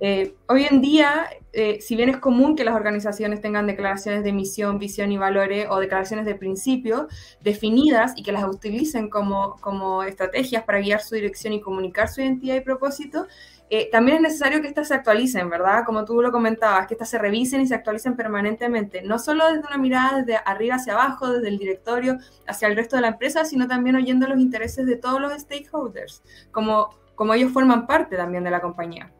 Eh, 0.01 0.35
hoy 0.49 0.65
en 0.65 0.81
día, 0.81 1.29
eh, 1.53 1.81
si 1.81 1.97
bien 1.97 2.09
es 2.09 2.19
común 2.19 2.57
que 2.57 2.65
las 2.65 2.75
organizaciones 2.75 3.41
tengan 3.41 3.67
declaraciones 3.67 4.25
de 4.25 4.33
misión, 4.33 4.79
visión 4.79 5.13
y 5.13 5.19
valores 5.19 5.67
o 5.71 5.79
declaraciones 5.81 6.25
de 6.25 6.35
principio 6.35 7.09
definidas 7.41 8.13
y 8.17 8.23
que 8.23 8.33
las 8.33 8.45
utilicen 8.45 9.11
como, 9.11 9.57
como 9.61 10.03
estrategias 10.03 10.65
para 10.65 10.81
guiar 10.81 11.01
su 11.01 11.15
dirección 11.15 11.53
y 11.53 11.61
comunicar 11.61 12.09
su 12.09 12.21
identidad 12.21 12.57
y 12.57 12.61
propósito, 12.61 13.27
eh, 13.75 13.89
también 13.91 14.19
es 14.19 14.23
necesario 14.23 14.61
que 14.61 14.69
estas 14.69 14.89
se 14.89 14.95
actualicen, 14.95 15.49
¿verdad? 15.49 15.85
Como 15.87 16.05
tú 16.05 16.21
lo 16.21 16.31
comentabas, 16.31 16.87
que 16.87 16.95
estas 16.95 17.09
se 17.09 17.19
revisen 17.19 17.63
y 17.63 17.67
se 17.67 17.75
actualicen 17.75 18.17
permanentemente, 18.17 19.01
no 19.01 19.19
solo 19.19 19.47
desde 19.47 19.67
una 19.67 19.79
mirada 19.79 20.19
desde 20.19 20.39
arriba 20.45 20.75
hacia 20.75 20.93
abajo, 20.93 21.33
desde 21.33 21.49
el 21.49 21.59
directorio 21.59 22.19
hacia 22.47 22.69
el 22.69 22.77
resto 22.77 22.97
de 22.97 23.03
la 23.03 23.09
empresa, 23.09 23.47
sino 23.47 23.67
también 23.67 23.97
oyendo 23.97 24.27
los 24.27 24.39
intereses 24.39 24.85
de 24.85 24.97
todos 24.97 25.23
los 25.23 25.33
stakeholders, 25.33 26.23
como, 26.51 26.91
como 27.15 27.33
ellos 27.33 27.51
forman 27.51 27.87
parte 27.87 28.17
también 28.17 28.45
de 28.45 28.51
la 28.51 28.61
compañía. 28.61 29.11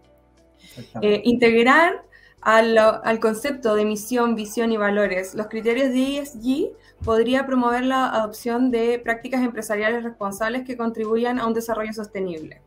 Eh, 1.01 1.23
integrar 1.25 2.05
al, 2.41 2.77
al, 2.79 3.21
concepto 3.21 3.75
de 3.75 3.85
misión, 3.85 4.35
visión 4.35 4.73
y 4.73 4.77
valores 4.77 5.35
los 5.35 5.47
criterios 5.47 5.93
de 5.93 6.19
ESG 6.19 6.73
podría 7.05 7.47
promover 7.47 7.85
la 7.85 8.09
adopción 8.09 8.71
de 8.71 8.99
prácticas 8.99 9.43
empresariales 9.43 10.03
responsables 10.03 10.65
que 10.65 10.77
contribuyan 10.77 11.39
a 11.39 11.47
un 11.47 11.55
desarrollo 11.55 11.93
sostenible. 11.93 12.63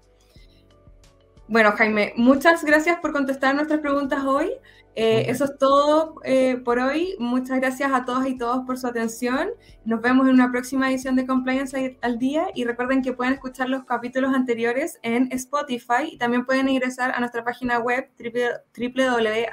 Bueno, 1.47 1.73
Jaime, 1.73 2.13
muchas 2.17 2.63
gracias 2.63 2.99
por 2.99 3.13
contestar 3.13 3.53
nuestras 3.53 3.79
preguntas 3.79 4.23
hoy. 4.25 4.51
Eh, 4.95 5.25
eso 5.29 5.43
es 5.43 5.57
todo 5.57 6.15
eh, 6.23 6.55
por 6.63 6.79
hoy. 6.79 7.15
Muchas 7.19 7.59
gracias 7.59 7.91
a 7.93 8.05
todos 8.05 8.25
y 8.25 8.37
todos 8.37 8.65
por 8.65 8.79
su 8.79 8.87
atención. 8.87 9.49
Nos 9.83 10.01
vemos 10.01 10.27
en 10.27 10.33
una 10.33 10.49
próxima 10.51 10.89
edición 10.89 11.15
de 11.15 11.27
Compliance 11.27 11.97
al 12.01 12.17
Día 12.17 12.47
y 12.55 12.63
recuerden 12.63 13.03
que 13.03 13.13
pueden 13.13 13.33
escuchar 13.33 13.69
los 13.69 13.83
capítulos 13.83 14.33
anteriores 14.33 14.97
en 15.03 15.27
Spotify 15.33 16.13
y 16.13 16.17
también 16.17 16.45
pueden 16.45 16.69
ingresar 16.69 17.11
a 17.11 17.19
nuestra 17.19 17.43
página 17.43 17.77
web 17.79 18.09
www.az.cl 18.17 19.43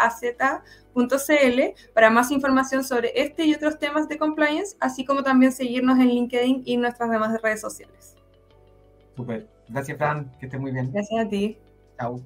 para 1.93 2.11
más 2.11 2.31
información 2.31 2.85
sobre 2.85 3.13
este 3.21 3.45
y 3.45 3.55
otros 3.55 3.79
temas 3.79 4.09
de 4.09 4.17
compliance, 4.17 4.77
así 4.81 5.05
como 5.05 5.25
también 5.25 5.53
seguirnos 5.53 5.99
en 5.99 6.09
LinkedIn 6.09 6.63
y 6.65 6.77
nuestras 6.77 7.11
demás 7.11 7.39
redes 7.43 7.61
sociales. 7.61 8.17
Super. 9.17 9.49
Gracias, 9.69 9.99
Fran. 9.99 10.31
Que 10.39 10.47
esté 10.47 10.59
muy 10.59 10.71
bien. 10.71 10.91
Gracias 10.93 11.27
a 11.27 11.29
ti. 11.29 11.59
Chao. 11.99 12.25